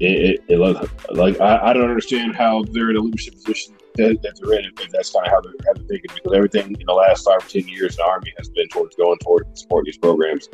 it, 0.00 0.40
it, 0.48 0.60
it, 0.60 1.14
like 1.14 1.40
I, 1.40 1.70
I, 1.70 1.72
don't 1.72 1.88
understand 1.88 2.34
how 2.34 2.64
they're 2.72 2.90
in 2.90 2.96
a 2.96 3.00
leadership 3.00 3.34
position 3.34 3.74
that, 3.96 4.22
that 4.22 4.40
they're 4.40 4.58
in 4.58 4.64
if 4.64 4.90
that's 4.90 5.10
kind 5.10 5.26
of 5.26 5.32
how 5.32 5.40
they're, 5.42 5.52
thinking 5.74 6.10
because 6.14 6.32
everything 6.34 6.66
in 6.66 6.86
the 6.86 6.92
last 6.92 7.24
five 7.24 7.44
or 7.44 7.48
ten 7.48 7.68
years 7.68 7.96
the 7.96 8.04
army 8.04 8.32
has 8.38 8.48
been 8.48 8.68
towards 8.68 8.96
going 8.96 9.18
towards 9.18 9.60
support 9.60 9.84
these 9.84 9.98
programs. 9.98 10.48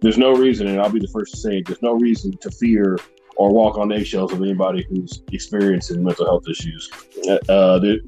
There's 0.00 0.18
no 0.18 0.34
reason, 0.34 0.66
and 0.66 0.80
I'll 0.80 0.90
be 0.90 1.00
the 1.00 1.08
first 1.08 1.32
to 1.32 1.38
say, 1.38 1.62
there's 1.62 1.82
no 1.82 1.94
reason 1.94 2.36
to 2.38 2.50
fear 2.50 2.98
or 3.36 3.50
walk 3.50 3.78
on 3.78 3.90
eggshells 3.90 4.32
of 4.32 4.42
anybody 4.42 4.84
who's 4.90 5.22
experiencing 5.32 6.04
mental 6.04 6.26
health 6.26 6.46
issues. 6.46 6.90
Uh, 7.48 7.78
there, 7.78 8.00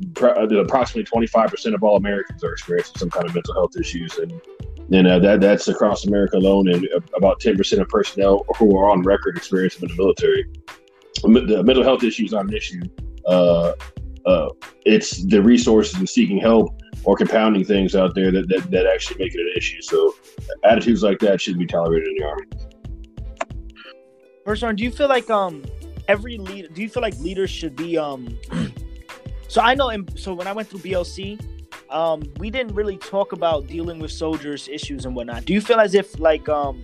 approximately 0.61 1.05
25% 1.05 1.74
of 1.74 1.83
all 1.83 1.96
Americans 1.96 2.44
are 2.44 2.52
experiencing 2.52 2.96
some 2.98 3.09
kind 3.09 3.26
of 3.26 3.35
mental 3.35 3.55
health 3.55 3.74
issues, 3.78 4.18
and 4.18 4.33
and 4.92 5.07
uh, 5.07 5.18
that 5.20 5.40
that's 5.40 5.68
across 5.68 6.05
America 6.05 6.37
alone, 6.37 6.68
and 6.68 6.87
about 7.16 7.40
10% 7.40 7.81
of 7.81 7.88
personnel 7.88 8.44
who 8.59 8.76
are 8.76 8.90
on 8.90 9.02
record 9.02 9.38
experiencing 9.38 9.88
in 9.88 9.96
the 9.96 10.02
military. 10.02 10.44
The 11.22 11.62
mental 11.64 11.85
health 11.85 12.03
issue 12.03 12.25
is 12.25 12.33
not 12.33 12.46
an 12.46 12.55
issue. 12.55 12.83
Uh, 13.27 13.72
uh, 14.27 14.48
it's 14.85 15.25
the 15.25 15.42
resources 15.42 15.94
and 15.98 16.09
seeking 16.09 16.38
help 16.38 16.81
or 17.05 17.16
compounding 17.16 17.64
things 17.64 17.96
out 17.96 18.14
there 18.14 18.31
that, 18.31 18.48
that, 18.48 18.70
that 18.70 18.87
actually 18.87 19.18
make 19.18 19.35
it 19.35 19.40
an 19.40 19.53
issue. 19.57 19.81
So 19.83 20.14
attitudes 20.64 21.03
like 21.03 21.18
that 21.20 21.40
shouldn't 21.40 21.61
be 21.61 21.66
tolerated 21.66 22.09
in 22.09 22.16
the 22.18 22.25
army. 22.25 22.46
First 24.44 24.64
do 24.77 24.83
you 24.83 24.90
feel 24.90 25.09
like 25.09 25.31
um 25.31 25.64
every 26.09 26.37
leader 26.37 26.68
do 26.68 26.83
you 26.83 26.88
feel 26.88 27.03
like 27.03 27.16
leaders 27.18 27.48
should 27.48 27.77
be 27.77 27.96
um 27.96 28.37
so 29.48 29.61
I 29.61 29.75
know 29.75 29.90
in, 29.90 30.16
so 30.16 30.35
when 30.35 30.48
I 30.48 30.53
went 30.53 30.68
through 30.68 30.81
BLC, 30.81 31.40
um, 31.90 32.22
we 32.38 32.51
didn't 32.51 32.75
really 32.75 32.96
talk 32.96 33.33
about 33.33 33.66
dealing 33.68 34.01
with 34.01 34.11
soldiers 34.11 34.68
issues 34.68 35.05
and 35.05 35.14
whatnot. 35.14 35.44
Do 35.44 35.53
you 35.53 35.61
feel 35.61 35.79
as 35.79 35.94
if 35.94 36.18
like 36.18 36.48
um 36.48 36.83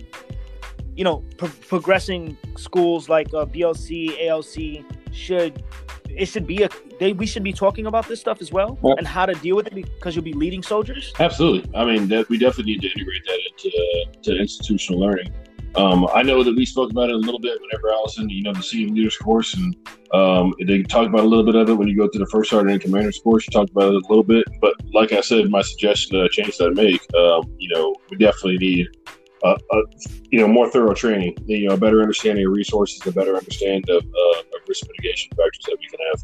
you 0.99 1.05
know 1.05 1.23
pro- 1.37 1.47
progressing 1.73 2.37
schools 2.57 3.07
like 3.07 3.27
uh, 3.33 3.45
BLC, 3.45 4.27
ALC 4.27 4.83
should 5.13 5.63
it 6.09 6.25
should 6.25 6.45
be 6.45 6.63
a 6.63 6.69
they 6.99 7.13
we 7.13 7.25
should 7.25 7.43
be 7.43 7.53
talking 7.53 7.85
about 7.85 8.05
this 8.09 8.19
stuff 8.19 8.41
as 8.41 8.51
well, 8.51 8.77
well 8.81 8.95
and 8.97 9.07
how 9.07 9.25
to 9.25 9.33
deal 9.35 9.55
with 9.55 9.67
it 9.67 9.73
because 9.73 10.13
you'll 10.13 10.25
be 10.25 10.33
leading 10.33 10.61
soldiers. 10.61 11.13
Absolutely. 11.17 11.73
I 11.73 11.85
mean, 11.85 12.09
that, 12.09 12.27
we 12.27 12.37
definitely 12.37 12.73
need 12.73 12.81
to 12.81 12.91
integrate 12.91 13.23
that 13.25 13.39
into 13.49 13.69
uh, 13.77 14.21
to 14.23 14.37
institutional 14.37 14.99
learning. 14.99 15.33
Um, 15.75 16.05
I 16.13 16.21
know 16.21 16.43
that 16.43 16.53
we 16.53 16.65
spoke 16.65 16.91
about 16.91 17.09
it 17.09 17.15
a 17.15 17.19
little 17.19 17.39
bit 17.39 17.57
whenever 17.61 17.93
Allison, 17.93 18.27
you 18.29 18.41
know, 18.41 18.51
the 18.51 18.61
senior 18.61 18.93
leaders 18.93 19.15
course, 19.15 19.53
and 19.53 19.75
um, 20.13 20.53
they 20.67 20.81
talked 20.83 21.07
about 21.07 21.21
a 21.21 21.27
little 21.27 21.45
bit 21.45 21.55
of 21.55 21.69
it 21.69 21.75
when 21.75 21.87
you 21.87 21.95
go 21.95 22.09
through 22.09 22.25
the 22.25 22.31
first 22.31 22.49
sergeant 22.49 22.73
and 22.73 22.81
commander's 22.81 23.19
course. 23.19 23.45
You 23.47 23.51
talked 23.51 23.71
about 23.71 23.93
it 23.93 24.03
a 24.03 24.07
little 24.09 24.23
bit, 24.23 24.43
but 24.59 24.73
like 24.93 25.13
I 25.13 25.21
said, 25.21 25.49
my 25.49 25.61
suggestion, 25.61 26.19
uh, 26.19 26.27
change 26.29 26.57
that 26.57 26.69
I 26.69 26.71
make, 26.71 27.01
um, 27.15 27.55
you 27.57 27.69
know, 27.73 27.95
we 28.09 28.17
definitely 28.17 28.57
need 28.57 28.87
a, 29.43 29.57
a, 29.71 29.81
you 30.31 30.39
know 30.39 30.47
more 30.47 30.69
thorough 30.69 30.93
training, 30.93 31.35
you 31.45 31.67
know, 31.67 31.75
a 31.75 31.77
better 31.77 32.01
understanding 32.01 32.45
of 32.45 32.51
resources, 32.51 33.05
a 33.05 33.11
better 33.11 33.35
understanding 33.35 33.83
of, 33.89 34.03
uh, 34.03 34.39
of 34.39 34.61
risk 34.67 34.85
mitigation 34.87 35.29
factors 35.31 35.65
that 35.65 35.77
we 35.79 35.87
can 35.87 35.99
have. 36.11 36.23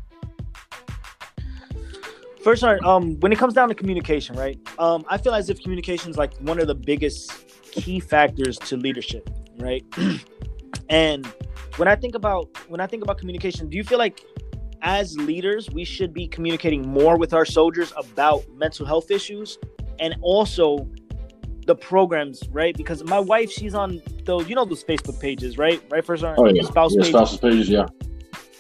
First, 2.44 2.64
um, 2.64 3.20
when 3.22 3.32
it 3.32 3.40
comes 3.40 3.56
down 3.56 3.70
to 3.70 3.76
communication, 3.76 4.36
right? 4.36 4.60
Um, 4.78 5.04
I 5.10 5.18
feel 5.18 5.34
as 5.34 5.50
if 5.50 5.62
communication 5.64 6.12
is 6.12 6.18
like 6.18 6.36
one 6.38 6.60
of 6.60 6.68
the 6.68 6.76
biggest 6.76 7.32
key 7.72 8.00
factors 8.00 8.60
to 8.60 8.78
leadership, 8.78 9.28
right? 9.58 9.84
and 10.90 11.26
when 11.78 11.88
I 11.88 11.96
think 11.96 12.16
about 12.16 12.50
when 12.70 12.80
I 12.80 12.88
think 12.88 13.04
about 13.04 13.18
communication, 13.18 13.70
do 13.70 13.78
you 13.78 13.84
feel 13.84 13.98
like 13.98 14.22
as 14.82 15.18
leaders 15.18 15.70
we 15.72 15.84
should 15.84 16.14
be 16.14 16.28
communicating 16.28 16.88
more 16.88 17.18
with 17.18 17.34
our 17.34 17.46
soldiers 17.46 17.92
about 17.98 18.44
mental 18.54 18.86
health 18.86 19.10
issues 19.10 19.58
and 20.00 20.16
also 20.22 20.88
the 21.66 21.76
programs, 21.76 22.48
right? 22.50 22.76
Because 22.76 23.04
my 23.04 23.20
wife, 23.20 23.52
she's 23.52 23.74
on 23.74 24.02
those, 24.24 24.48
you 24.48 24.56
know, 24.56 24.66
those 24.66 24.84
Facebook 24.84 25.20
pages, 25.20 25.58
right? 25.58 25.82
Right, 25.90 26.06
first 26.06 26.24
oh, 26.24 26.48
yeah. 26.48 26.64
spouse 26.64 26.94
yeah, 26.94 27.02
pages. 27.02 27.10
Spouses 27.10 27.40
pages, 27.40 27.70
yeah. 27.70 27.86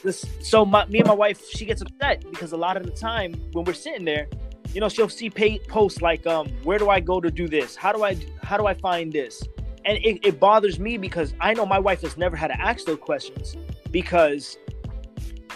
This, 0.03 0.25
so 0.41 0.65
my, 0.65 0.85
me 0.85 0.99
and 0.99 1.07
my 1.07 1.13
wife, 1.13 1.43
she 1.49 1.65
gets 1.65 1.81
upset 1.81 2.23
because 2.29 2.51
a 2.51 2.57
lot 2.57 2.77
of 2.77 2.83
the 2.83 2.91
time 2.91 3.33
when 3.53 3.65
we're 3.65 3.73
sitting 3.73 4.05
there, 4.05 4.27
you 4.73 4.81
know, 4.81 4.89
she'll 4.89 5.09
see 5.09 5.29
pay, 5.29 5.59
posts 5.59 6.01
like, 6.01 6.27
um, 6.27 6.47
"Where 6.63 6.77
do 6.77 6.89
I 6.89 6.99
go 6.99 7.21
to 7.21 7.31
do 7.31 7.47
this? 7.47 7.75
How 7.75 7.93
do 7.93 8.03
I 8.03 8.17
how 8.43 8.57
do 8.57 8.65
I 8.65 8.73
find 8.73 9.11
this?" 9.11 9.41
And 9.85 9.97
it, 9.99 10.19
it 10.25 10.39
bothers 10.39 10.79
me 10.79 10.97
because 10.97 11.33
I 11.39 11.53
know 11.53 11.65
my 11.65 11.79
wife 11.79 12.01
has 12.01 12.17
never 12.17 12.35
had 12.35 12.47
to 12.47 12.59
ask 12.59 12.85
those 12.85 12.99
questions 12.99 13.55
because 13.91 14.57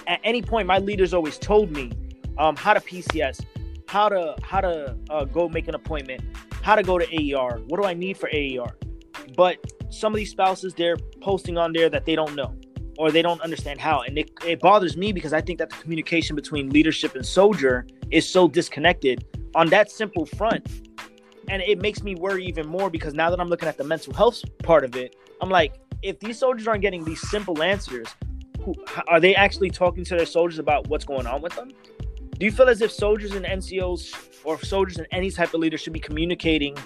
at 0.08 0.22
any 0.24 0.42
point 0.42 0.68
my 0.68 0.78
leaders 0.78 1.14
always 1.14 1.38
told 1.38 1.72
me 1.72 1.92
um, 2.38 2.56
how 2.56 2.74
to 2.74 2.80
PCS, 2.80 3.44
how 3.88 4.08
to 4.08 4.36
how 4.42 4.62
to 4.62 4.96
uh, 5.10 5.26
go 5.26 5.50
make 5.50 5.68
an 5.68 5.76
appointment, 5.76 6.24
how 6.62 6.76
to 6.76 6.84
go 6.84 6.98
to 6.98 7.06
AER, 7.06 7.60
what 7.67 7.82
do 7.82 7.88
I 7.88 7.93
need 7.93 8.17
for 8.17 8.30
AER. 8.30 8.76
But 9.36 9.58
some 9.89 10.13
of 10.13 10.17
these 10.17 10.32
spouses 10.32 10.74
they're 10.74 10.98
posting 11.22 11.58
on 11.58 11.74
there 11.74 11.89
that 11.89 12.06
they 12.06 12.15
don't 12.15 12.36
know 12.36 12.56
or 12.98 13.12
they 13.12 13.22
don't 13.22 13.41
understand 13.41 13.80
how. 13.80 14.02
And 14.02 14.17
it, 14.17 14.32
it 14.45 14.60
bothers 14.60 14.98
me 14.98 15.13
because 15.13 15.32
I 15.32 15.41
think 15.41 15.58
that 15.60 15.69
the 15.69 15.78
communication 15.78 16.36
between 16.36 16.69
leadership 16.69 17.15
and 17.15 17.26
soldier 17.26 17.88
is 18.12 18.30
so 18.30 18.48
disconnected 18.48 19.26
on 19.56 19.67
that 19.69 19.89
simple 19.89 20.26
front. 20.26 20.67
And 21.48 21.62
it 21.63 21.82
makes 21.82 22.04
me 22.04 22.15
worry 22.15 22.45
even 22.45 22.67
more 22.67 22.89
because 22.89 23.13
now 23.13 23.30
that 23.30 23.39
I'm 23.39 23.48
looking 23.48 23.69
at 23.69 23.78
the 23.78 23.84
mental 23.84 24.13
health 24.13 24.43
part 24.63 24.84
of 24.84 24.95
it, 24.95 25.15
I'm 25.41 25.50
like, 25.50 25.80
if 26.02 26.19
these 26.19 26.38
soldiers 26.38 26.67
aren't 26.67 26.82
getting 26.82 27.04
these 27.04 27.22
simple 27.30 27.63
answers, 27.63 28.08
who, 28.62 28.76
are 29.08 29.19
they 29.19 29.34
actually 29.34 29.69
talking 29.69 30.04
to 30.04 30.15
their 30.15 30.26
soldiers 30.26 30.60
about 30.60 30.88
what's 30.88 31.06
going 31.06 31.26
on 31.26 31.41
with 31.41 31.56
them? 31.56 31.72
Do 32.39 32.45
you 32.45 32.52
feel 32.52 32.69
as 32.69 32.82
if 32.82 32.91
soldiers 32.91 33.34
and 33.34 33.45
NCOs 33.45 34.15
or 34.43 34.60
soldiers 34.62 34.97
in 34.97 35.06
any 35.12 35.30
type 35.30 35.54
of 35.54 35.60
leader 35.60 35.78
should 35.78 35.93
be 35.93 35.99
communicating 35.99 36.78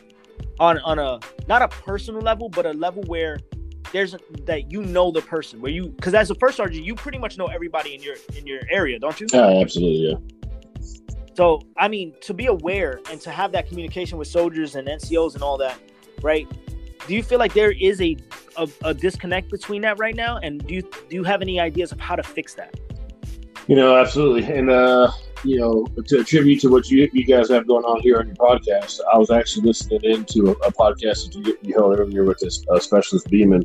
on 0.59 0.79
on 0.79 0.99
a 0.99 1.19
not 1.47 1.61
a 1.61 1.67
personal 1.67 2.21
level, 2.21 2.49
but 2.49 2.65
a 2.65 2.73
level 2.73 3.03
where 3.03 3.37
there's 3.91 4.15
a, 4.15 4.19
that 4.45 4.71
you 4.71 4.81
know 4.81 5.11
the 5.11 5.21
person 5.21 5.61
where 5.61 5.71
you 5.71 5.89
because 5.89 6.15
as 6.15 6.31
a 6.31 6.35
first 6.35 6.57
sergeant 6.57 6.83
you 6.83 6.95
pretty 6.95 7.19
much 7.19 7.37
know 7.37 7.45
everybody 7.45 7.93
in 7.93 8.01
your 8.01 8.15
in 8.35 8.47
your 8.47 8.61
area 8.71 8.97
don't 8.97 9.19
you? 9.21 9.27
Yeah 9.31 9.61
absolutely 9.61 10.09
yeah. 10.09 10.15
So 11.35 11.61
i 11.77 11.87
mean 11.87 12.15
to 12.21 12.33
be 12.33 12.47
aware 12.47 12.99
and 13.11 13.21
to 13.21 13.29
have 13.29 13.51
that 13.51 13.67
communication 13.67 14.17
with 14.17 14.27
soldiers 14.27 14.75
and 14.75 14.87
ncos 14.87 15.35
and 15.35 15.43
all 15.43 15.57
that 15.57 15.77
right? 16.23 16.47
Do 17.05 17.13
you 17.13 17.21
feel 17.21 17.37
like 17.37 17.53
there 17.53 17.71
is 17.71 18.01
a, 18.01 18.17
a, 18.57 18.67
a 18.85 18.93
disconnect 18.93 19.51
between 19.51 19.81
that 19.81 19.99
right 19.99 20.15
now? 20.15 20.37
And 20.37 20.65
do 20.65 20.73
you 20.73 20.81
do 20.81 21.15
you 21.15 21.23
have 21.23 21.41
any 21.41 21.59
ideas 21.59 21.91
of 21.91 21.99
how 21.99 22.15
to 22.15 22.23
fix 22.23 22.55
that? 22.55 22.79
You 23.67 23.75
know 23.75 23.95
absolutely. 23.95 24.51
And 24.51 24.71
uh 24.71 25.11
you 25.43 25.59
know, 25.59 25.85
to 26.05 26.19
attribute 26.19 26.61
to 26.61 26.69
what 26.69 26.89
you, 26.89 27.09
you 27.11 27.25
guys 27.25 27.49
have 27.49 27.67
going 27.67 27.83
on 27.83 27.99
here 28.01 28.17
on 28.19 28.27
your 28.27 28.35
podcast, 28.35 28.99
I 29.13 29.17
was 29.17 29.29
actually 29.29 29.67
listening 29.67 29.99
into 30.03 30.49
a, 30.49 30.51
a 30.67 30.71
podcast 30.71 31.25
that 31.25 31.35
you, 31.35 31.57
you, 31.61 31.73
held 31.73 31.99
earlier 31.99 32.23
with 32.23 32.39
this 32.39 32.63
uh, 32.69 32.79
specialist 32.79 33.29
Beeman 33.29 33.63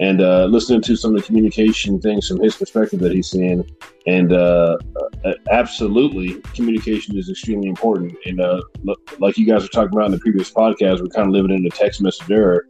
and 0.00 0.20
uh, 0.20 0.46
listening 0.46 0.80
to 0.82 0.96
some 0.96 1.14
of 1.14 1.20
the 1.20 1.26
communication 1.26 2.00
things 2.00 2.26
from 2.26 2.40
his 2.40 2.56
perspective 2.56 2.98
that 3.00 3.12
he's 3.12 3.30
seeing. 3.30 3.68
And 4.06 4.32
uh, 4.32 4.78
uh 5.24 5.34
absolutely, 5.50 6.40
communication 6.54 7.16
is 7.16 7.30
extremely 7.30 7.68
important. 7.68 8.16
And 8.26 8.40
uh, 8.40 8.60
like 9.18 9.38
you 9.38 9.46
guys 9.46 9.62
were 9.62 9.68
talking 9.68 9.96
about 9.96 10.06
in 10.06 10.12
the 10.12 10.18
previous 10.18 10.50
podcast, 10.50 11.00
we're 11.00 11.08
kind 11.08 11.28
of 11.28 11.32
living 11.32 11.52
in 11.52 11.62
the 11.62 11.70
text 11.70 12.00
message 12.02 12.30
era, 12.30 12.60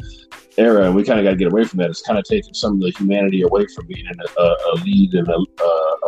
era 0.59 0.85
and 0.85 0.95
we 0.95 1.05
kind 1.05 1.19
of 1.19 1.25
got 1.25 1.31
to 1.31 1.37
get 1.37 1.53
away 1.53 1.65
from 1.65 1.79
that. 1.79 1.91
It's 1.91 2.03
kind 2.03 2.19
of 2.19 2.25
taking 2.25 2.53
some 2.53 2.75
of 2.75 2.81
the 2.81 2.93
humanity 2.99 3.43
away 3.43 3.67
from 3.75 3.87
being 3.87 4.05
in 4.05 4.21
a, 4.21 4.43
a 4.43 4.75
lead 4.85 5.15
and 5.15 5.29
a, 5.29 5.39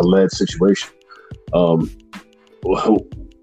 a 0.00 0.02
led 0.02 0.30
situation. 0.30 0.90
Um, 1.52 1.90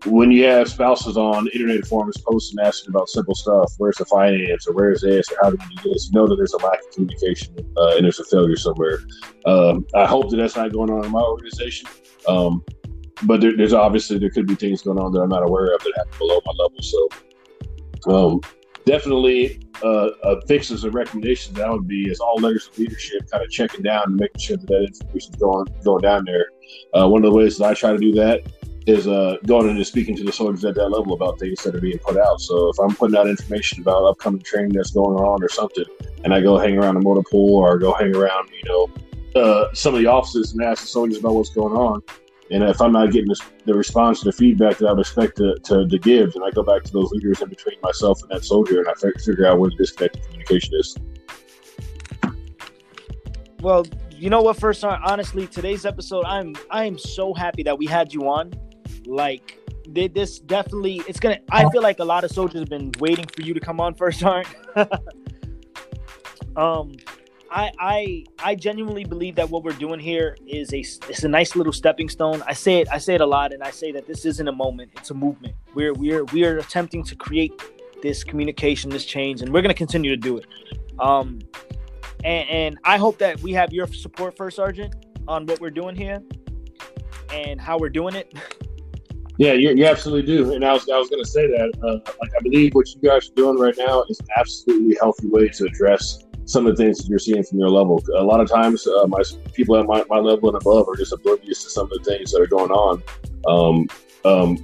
when 0.05 0.31
you 0.31 0.45
have 0.45 0.67
spouses 0.67 1.15
on 1.15 1.47
internet 1.49 1.85
forums 1.85 2.17
posting 2.27 2.59
asking 2.59 2.89
about 2.89 3.07
simple 3.07 3.35
stuff, 3.35 3.71
where's 3.77 3.97
the 3.97 4.05
finance 4.05 4.67
or 4.67 4.73
where's 4.73 5.01
this 5.01 5.31
or 5.31 5.37
how 5.41 5.49
do 5.51 5.57
we 5.57 5.75
do 5.75 5.93
this, 5.93 6.09
you 6.11 6.19
know 6.19 6.27
that 6.27 6.35
there's 6.35 6.53
a 6.53 6.57
lack 6.57 6.79
of 6.79 6.91
communication 6.93 7.55
uh, 7.77 7.95
and 7.95 8.05
there's 8.05 8.19
a 8.19 8.25
failure 8.25 8.55
somewhere. 8.55 8.99
Um, 9.45 9.85
I 9.95 10.05
hope 10.05 10.31
that 10.31 10.37
that's 10.37 10.55
not 10.55 10.71
going 10.71 10.89
on 10.89 11.05
in 11.05 11.11
my 11.11 11.21
organization. 11.21 11.87
Um, 12.27 12.63
but 13.23 13.41
there, 13.41 13.55
there's 13.55 13.73
obviously 13.73 14.17
there 14.17 14.31
could 14.31 14.47
be 14.47 14.55
things 14.55 14.81
going 14.81 14.97
on 14.97 15.11
that 15.13 15.21
I'm 15.21 15.29
not 15.29 15.43
aware 15.43 15.75
of 15.75 15.83
that 15.83 15.93
happen 15.95 16.17
below 16.17 16.41
my 16.45 16.53
level. 16.57 16.81
So 16.81 17.09
um, 18.07 18.41
definitely 18.85 19.59
uh, 19.83 20.09
a 20.23 20.41
fixes 20.47 20.83
and 20.83 20.93
recommendations 20.93 21.55
that 21.57 21.69
would 21.71 21.87
be 21.87 22.09
is 22.09 22.19
all 22.19 22.39
layers 22.39 22.67
of 22.67 22.77
leadership 22.79 23.29
kind 23.31 23.43
of 23.43 23.51
checking 23.51 23.83
down 23.83 24.03
and 24.07 24.15
making 24.15 24.39
sure 24.39 24.57
that 24.57 24.67
that 24.67 24.83
information 24.83 25.33
is 25.33 25.39
going 25.39 25.67
going 25.83 26.01
down 26.01 26.25
there. 26.25 26.47
Uh, 26.93 27.07
one 27.07 27.23
of 27.23 27.31
the 27.31 27.37
ways 27.37 27.57
that 27.59 27.65
I 27.65 27.73
try 27.75 27.91
to 27.91 27.97
do 27.97 28.13
that 28.13 28.51
is 28.87 29.07
uh, 29.07 29.37
going 29.45 29.69
and 29.69 29.85
speaking 29.85 30.15
to 30.15 30.23
the 30.23 30.31
soldiers 30.31 30.65
at 30.65 30.75
that 30.75 30.89
level 30.89 31.13
about 31.13 31.39
things 31.39 31.61
that 31.63 31.75
are 31.75 31.81
being 31.81 31.99
put 31.99 32.17
out. 32.17 32.41
So 32.41 32.69
if 32.69 32.79
I'm 32.79 32.95
putting 32.95 33.15
out 33.15 33.27
information 33.27 33.81
about 33.81 34.03
upcoming 34.05 34.41
training 34.41 34.73
that's 34.73 34.91
going 34.91 35.17
on 35.17 35.43
or 35.43 35.49
something, 35.49 35.85
and 36.23 36.33
I 36.33 36.41
go 36.41 36.57
hang 36.57 36.77
around 36.77 36.95
the 36.95 37.01
motor 37.01 37.23
pool 37.29 37.57
or 37.57 37.77
go 37.77 37.93
hang 37.93 38.15
around, 38.15 38.49
you 38.49 38.69
know, 38.69 39.41
uh, 39.41 39.73
some 39.73 39.93
of 39.93 40.01
the 40.01 40.07
offices 40.07 40.53
and 40.53 40.63
ask 40.63 40.81
the 40.81 40.87
soldiers 40.87 41.19
about 41.19 41.35
what's 41.35 41.51
going 41.51 41.73
on, 41.73 42.01
and 42.51 42.63
if 42.63 42.81
I'm 42.81 42.91
not 42.91 43.11
getting 43.11 43.33
the 43.65 43.73
response, 43.73 44.19
to 44.19 44.25
the 44.25 44.33
feedback 44.33 44.77
that 44.79 44.87
I 44.87 44.91
would 44.91 44.99
expect 44.99 45.37
to, 45.37 45.55
to, 45.63 45.87
to, 45.87 45.97
give, 45.97 46.33
then 46.33 46.43
I 46.43 46.51
go 46.51 46.63
back 46.63 46.83
to 46.83 46.91
those 46.91 47.09
leaders 47.11 47.41
in 47.41 47.47
between 47.47 47.77
myself 47.81 48.21
and 48.23 48.31
that 48.31 48.43
soldier, 48.43 48.79
and 48.79 48.89
I 48.89 48.93
figure 49.19 49.45
out 49.45 49.57
where 49.57 49.69
the 49.69 49.77
disconnected 49.77 50.21
communication 50.23 50.73
is. 50.75 50.97
Well, 53.61 53.85
you 54.11 54.29
know 54.29 54.41
what? 54.41 54.57
First, 54.59 54.83
honestly, 54.83 55.47
today's 55.47 55.85
episode, 55.85 56.25
I'm 56.25 56.53
I 56.69 56.83
am 56.85 56.97
so 56.97 57.33
happy 57.33 57.63
that 57.63 57.77
we 57.77 57.85
had 57.85 58.13
you 58.13 58.27
on. 58.27 58.51
Like, 59.05 59.57
did 59.93 60.13
this 60.13 60.39
definitely? 60.39 61.01
It's 61.07 61.19
gonna. 61.19 61.39
I 61.51 61.69
feel 61.69 61.81
like 61.81 61.99
a 61.99 62.05
lot 62.05 62.23
of 62.23 62.31
soldiers 62.31 62.59
have 62.59 62.69
been 62.69 62.91
waiting 62.99 63.25
for 63.25 63.41
you 63.41 63.53
to 63.53 63.59
come 63.59 63.79
on. 63.79 63.93
First, 63.95 64.23
aren't. 64.25 64.47
um, 66.55 66.93
I 67.51 67.71
I 67.79 68.23
I 68.43 68.55
genuinely 68.55 69.03
believe 69.03 69.35
that 69.35 69.49
what 69.49 69.63
we're 69.63 69.73
doing 69.73 69.99
here 69.99 70.37
is 70.47 70.73
a 70.73 70.79
it's 70.79 71.23
a 71.23 71.27
nice 71.27 71.55
little 71.55 71.73
stepping 71.73 72.09
stone. 72.09 72.41
I 72.47 72.53
say 72.53 72.79
it 72.79 72.87
I 72.91 72.97
say 72.97 73.15
it 73.15 73.21
a 73.21 73.25
lot, 73.25 73.53
and 73.53 73.61
I 73.63 73.71
say 73.71 73.91
that 73.91 74.07
this 74.07 74.25
isn't 74.25 74.47
a 74.47 74.51
moment; 74.53 74.91
it's 74.95 75.11
a 75.11 75.13
movement. 75.13 75.55
We're 75.73 75.93
we're 75.93 76.23
we 76.25 76.45
are 76.45 76.57
attempting 76.57 77.03
to 77.03 77.15
create 77.15 77.53
this 78.01 78.23
communication, 78.23 78.89
this 78.89 79.05
change, 79.05 79.41
and 79.41 79.53
we're 79.53 79.61
to 79.61 79.73
continue 79.73 80.11
to 80.11 80.17
do 80.17 80.37
it. 80.37 80.45
Um, 80.99 81.39
and, 82.23 82.49
and 82.49 82.79
I 82.83 82.97
hope 82.97 83.17
that 83.19 83.39
we 83.41 83.53
have 83.53 83.73
your 83.73 83.87
support, 83.87 84.35
First 84.37 84.55
Sergeant, 84.55 84.95
on 85.27 85.45
what 85.45 85.59
we're 85.59 85.71
doing 85.71 85.95
here 85.95 86.21
and 87.31 87.59
how 87.59 87.77
we're 87.77 87.89
doing 87.89 88.15
it. 88.15 88.33
Yeah, 89.41 89.53
you, 89.53 89.73
you 89.73 89.85
absolutely 89.87 90.35
do. 90.35 90.53
And 90.53 90.63
I 90.63 90.71
was, 90.71 90.87
I 90.87 90.99
was 90.99 91.09
going 91.09 91.23
to 91.23 91.27
say 91.27 91.47
that. 91.47 91.71
Uh, 91.81 92.11
like, 92.21 92.31
I 92.37 92.43
believe 92.43 92.75
what 92.75 92.87
you 92.93 93.01
guys 93.01 93.27
are 93.27 93.33
doing 93.33 93.57
right 93.57 93.73
now 93.75 94.03
is 94.03 94.19
an 94.19 94.27
absolutely 94.37 94.95
healthy 95.01 95.29
way 95.29 95.49
to 95.49 95.65
address 95.65 96.19
some 96.45 96.67
of 96.67 96.77
the 96.77 96.83
things 96.83 96.99
that 96.99 97.09
you're 97.09 97.17
seeing 97.17 97.41
from 97.41 97.57
your 97.57 97.69
level. 97.69 98.03
A 98.17 98.23
lot 98.23 98.39
of 98.39 98.47
times, 98.47 98.85
uh, 98.85 99.07
my 99.07 99.23
people 99.53 99.77
at 99.77 99.87
my, 99.87 100.05
my 100.09 100.19
level 100.19 100.49
and 100.49 100.61
above 100.61 100.87
are 100.87 100.95
just 100.95 101.11
oblivious 101.11 101.63
to 101.63 101.71
some 101.71 101.85
of 101.85 101.89
the 101.89 102.03
things 102.03 102.31
that 102.33 102.39
are 102.39 102.45
going 102.45 102.69
on. 102.69 103.01
Um, 103.47 103.87
um, 104.25 104.63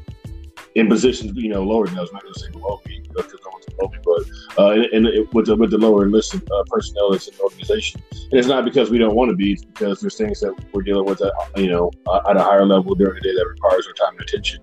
in 0.76 0.88
positions, 0.88 1.36
you 1.36 1.50
know, 1.50 1.64
lower 1.64 1.88
than 1.88 1.98
I 1.98 2.02
was 2.02 2.14
not 2.14 2.22
going 2.22 2.36
to 2.36 2.40
say 2.40 2.52
below 2.52 2.80
me 2.86 3.02
because 3.16 3.34
I 3.34 3.50
went 3.52 3.66
but 3.78 4.24
uh, 4.58 4.72
and, 4.72 5.08
and 5.08 5.34
with 5.34 5.48
the, 5.48 5.56
with 5.56 5.72
the 5.72 5.78
lower 5.78 6.06
enlisted 6.06 6.42
uh, 6.52 6.64
personnel 6.68 7.12
that's 7.12 7.28
in 7.28 7.36
the 7.36 7.44
organization, 7.44 8.02
and 8.12 8.34
it's 8.34 8.48
not 8.48 8.66
because 8.66 8.90
we 8.90 8.98
don't 8.98 9.16
want 9.16 9.30
to 9.30 9.36
be, 9.36 9.54
it's 9.54 9.66
because 9.66 10.02
there's 10.02 10.18
things 10.18 10.40
that 10.40 10.54
we're 10.74 10.82
dealing 10.82 11.06
with, 11.06 11.22
at, 11.22 11.34
you 11.56 11.70
know, 11.70 11.92
at 12.30 12.38
a 12.38 12.44
higher 12.44 12.66
level 12.66 12.96
during 12.96 13.16
the 13.16 13.22
day 13.22 13.36
that 13.36 13.48
requires 13.48 13.88
our 13.88 13.94
time 13.94 14.18
and 14.18 14.22
attention. 14.22 14.60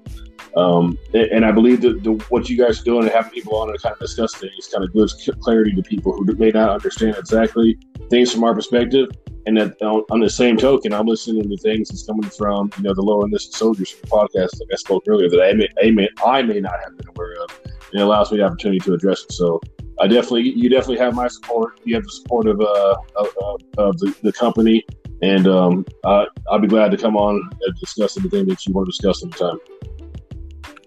Um, 0.57 0.99
and, 1.15 1.25
and, 1.25 1.45
I 1.45 1.51
believe 1.51 1.81
that 1.81 2.05
the, 2.05 2.13
what 2.29 2.49
you 2.49 2.57
guys 2.57 2.81
are 2.81 2.85
doing 2.85 3.05
and 3.05 3.13
having 3.13 3.33
people 3.33 3.57
on 3.57 3.73
to 3.73 3.79
kind 3.79 3.93
of 3.93 3.99
discuss 3.99 4.37
things 4.37 4.69
kind 4.73 4.85
of 4.85 4.95
gives 4.95 5.29
clarity 5.41 5.73
to 5.75 5.83
people 5.83 6.13
who 6.13 6.25
may 6.37 6.51
not 6.51 6.71
understand 6.71 7.17
exactly 7.17 7.77
things 8.09 8.33
from 8.33 8.45
our 8.45 8.55
perspective 8.55 9.09
and 9.47 9.57
that 9.57 9.81
on, 9.83 10.05
on, 10.11 10.21
the 10.21 10.31
same 10.31 10.57
token, 10.57 10.93
I'm 10.93 11.07
listening 11.07 11.49
to 11.49 11.57
things 11.59 11.89
that's 11.89 12.07
coming 12.07 12.29
from 12.31 12.71
you 12.77 12.85
know 12.85 12.95
the 12.95 13.03
lower 13.03 13.27
enlisted 13.27 13.55
soldiers 13.55 13.91
from 13.91 14.01
the 14.03 14.07
podcast, 14.09 14.61
like 14.61 14.69
I 14.73 14.77
spoke 14.77 15.05
earlier, 15.07 15.29
that 15.29 15.43
I 15.43 15.53
may, 15.53 15.69
I 15.83 15.91
may 15.91 16.09
I 16.25 16.43
may 16.43 16.61
not 16.61 16.75
have 16.83 16.97
been 16.97 17.09
aware 17.09 17.35
of, 17.43 17.61
and 17.95 18.03
it 18.03 18.05
allows 18.05 18.31
me 18.31 18.39
the 18.39 18.45
opportunity 18.45 18.81
to 18.81 18.93
address 18.93 19.23
it. 19.23 19.33
So 19.33 19.61
I 20.01 20.09
definitely, 20.09 20.51
you 20.51 20.69
definitely 20.69 20.99
have 20.99 21.15
my 21.15 21.29
support. 21.29 21.81
You 21.85 21.95
have 21.95 22.03
the 22.03 22.11
support 22.11 22.47
of 22.47 22.61
uh 22.61 22.97
of, 23.17 23.61
of 23.79 23.99
the, 23.99 24.15
the 24.23 24.33
company, 24.33 24.85
and 25.23 25.47
um, 25.47 25.87
I, 26.05 26.27
I'll 26.51 26.59
be 26.59 26.67
glad 26.67 26.91
to 26.91 26.97
come 26.97 27.17
on 27.17 27.37
and 27.37 27.77
discuss 27.79 28.19
anything 28.19 28.47
that 28.47 28.67
you 28.67 28.75
want 28.75 28.87
to 28.87 28.91
discuss 28.91 29.23
anytime. 29.23 29.59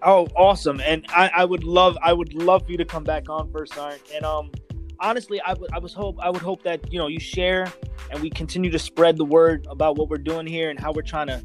Oh, 0.04 0.28
awesome! 0.36 0.82
And 0.82 1.06
I, 1.10 1.32
I 1.34 1.46
would 1.46 1.64
love, 1.64 1.98
I 2.04 2.12
would 2.12 2.34
love 2.34 2.66
for 2.66 2.72
you 2.72 2.78
to 2.78 2.86
come 2.86 3.06
back 3.06 3.30
on 3.30 3.50
first, 3.52 3.74
Sergeant. 3.74 4.04
And 4.14 4.26
um, 4.26 4.52
honestly, 5.00 5.40
I 5.42 5.54
would 5.54 5.72
I 5.74 5.80
was 5.80 5.94
hope 5.94 6.18
I 6.22 6.30
would 6.30 6.42
hope 6.42 6.64
that 6.64 6.92
you 6.92 7.00
know 7.00 7.08
you 7.08 7.20
share 7.20 7.72
and 8.12 8.22
we 8.22 8.30
continue 8.30 8.70
to 8.72 8.80
spread 8.80 9.18
the 9.18 9.26
word 9.26 9.66
about 9.70 9.98
what 9.98 10.10
we're 10.10 10.18
doing 10.18 10.46
here 10.46 10.70
and 10.70 10.80
how 10.80 10.92
we're 10.92 11.02
trying 11.02 11.28
to 11.28 11.42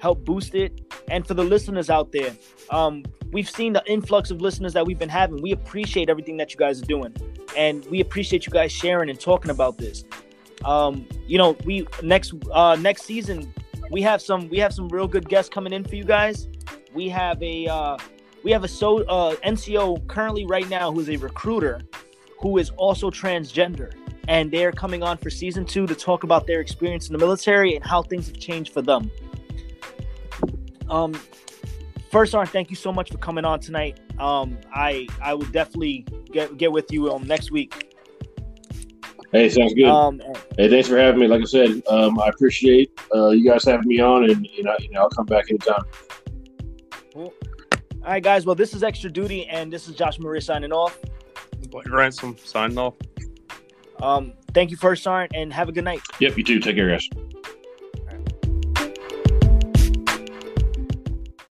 help 0.00 0.24
boost 0.24 0.54
it. 0.54 0.80
And 1.08 1.26
for 1.26 1.34
the 1.34 1.44
listeners 1.44 1.90
out 1.90 2.12
there, 2.12 2.34
um, 2.70 3.04
we've 3.32 3.48
seen 3.48 3.72
the 3.72 3.82
influx 3.86 4.30
of 4.30 4.40
listeners 4.40 4.72
that 4.72 4.86
we've 4.86 4.98
been 4.98 5.08
having. 5.08 5.40
We 5.42 5.52
appreciate 5.52 6.08
everything 6.08 6.36
that 6.38 6.52
you 6.52 6.58
guys 6.58 6.82
are 6.82 6.86
doing, 6.86 7.14
and 7.56 7.84
we 7.86 8.00
appreciate 8.00 8.46
you 8.46 8.52
guys 8.52 8.72
sharing 8.72 9.10
and 9.10 9.18
talking 9.18 9.50
about 9.50 9.78
this. 9.78 10.04
Um, 10.64 11.06
you 11.26 11.38
know, 11.38 11.56
we 11.64 11.86
next 12.02 12.34
uh, 12.52 12.76
next 12.76 13.02
season 13.02 13.52
we 13.90 14.02
have 14.02 14.20
some 14.20 14.48
we 14.48 14.58
have 14.58 14.72
some 14.72 14.88
real 14.88 15.06
good 15.06 15.28
guests 15.28 15.48
coming 15.48 15.72
in 15.72 15.84
for 15.84 15.94
you 15.94 16.04
guys. 16.04 16.48
We 16.94 17.08
have 17.10 17.42
a 17.42 17.66
uh, 17.66 17.98
we 18.42 18.50
have 18.50 18.64
a 18.64 18.68
so 18.68 18.98
uh, 19.04 19.36
NCO 19.36 20.06
currently 20.06 20.46
right 20.46 20.68
now 20.68 20.92
who 20.92 21.00
is 21.00 21.08
a 21.08 21.16
recruiter 21.16 21.80
who 22.40 22.58
is 22.58 22.70
also 22.76 23.10
transgender. 23.10 23.92
And 24.28 24.50
they're 24.50 24.72
coming 24.72 25.02
on 25.02 25.18
for 25.18 25.30
season 25.30 25.64
two 25.64 25.86
to 25.86 25.94
talk 25.94 26.24
about 26.24 26.46
their 26.46 26.60
experience 26.60 27.08
in 27.08 27.12
the 27.12 27.18
military 27.18 27.76
and 27.76 27.84
how 27.84 28.02
things 28.02 28.26
have 28.26 28.38
changed 28.38 28.72
for 28.72 28.82
them. 28.82 29.10
Um, 30.88 31.14
first, 32.10 32.34
Arn, 32.34 32.46
thank 32.46 32.70
you 32.70 32.76
so 32.76 32.92
much 32.92 33.10
for 33.10 33.18
coming 33.18 33.44
on 33.44 33.60
tonight. 33.60 34.00
Um, 34.18 34.58
I 34.74 35.06
I 35.22 35.34
will 35.34 35.46
definitely 35.46 36.06
get 36.32 36.56
get 36.56 36.72
with 36.72 36.92
you 36.92 37.12
um 37.12 37.26
next 37.26 37.50
week. 37.50 37.92
Hey, 39.32 39.48
sounds 39.48 39.74
good. 39.74 39.86
Um, 39.86 40.20
hey, 40.56 40.68
thanks 40.68 40.88
for 40.88 40.96
having 40.96 41.20
me. 41.20 41.26
Like 41.26 41.42
I 41.42 41.44
said, 41.44 41.82
um, 41.88 42.18
I 42.20 42.28
appreciate 42.28 42.90
uh, 43.14 43.30
you 43.30 43.48
guys 43.48 43.64
having 43.64 43.88
me 43.88 44.00
on, 44.00 44.30
and 44.30 44.46
you 44.46 44.62
know, 44.62 44.74
you 44.78 44.90
know, 44.90 45.02
I'll 45.02 45.10
come 45.10 45.26
back 45.26 45.44
anytime. 45.50 45.82
Cool. 47.12 47.34
All 48.02 48.12
right, 48.12 48.22
guys. 48.22 48.46
Well, 48.46 48.54
this 48.54 48.72
is 48.72 48.82
Extra 48.82 49.10
Duty, 49.10 49.46
and 49.48 49.72
this 49.72 49.88
is 49.88 49.96
Josh 49.96 50.18
Maria 50.20 50.40
signing 50.40 50.72
off. 50.72 50.96
Blake 51.70 51.90
Ransom 51.90 52.36
signing 52.38 52.78
off. 52.78 52.94
Um, 54.00 54.32
thank 54.54 54.70
you, 54.70 54.76
First 54.76 55.02
Sergeant, 55.02 55.32
and 55.34 55.52
have 55.52 55.68
a 55.68 55.72
good 55.72 55.84
night. 55.84 56.00
Yep, 56.20 56.38
you 56.38 56.44
too. 56.44 56.60
Take 56.60 56.76
care, 56.76 56.88
guys. 56.88 57.08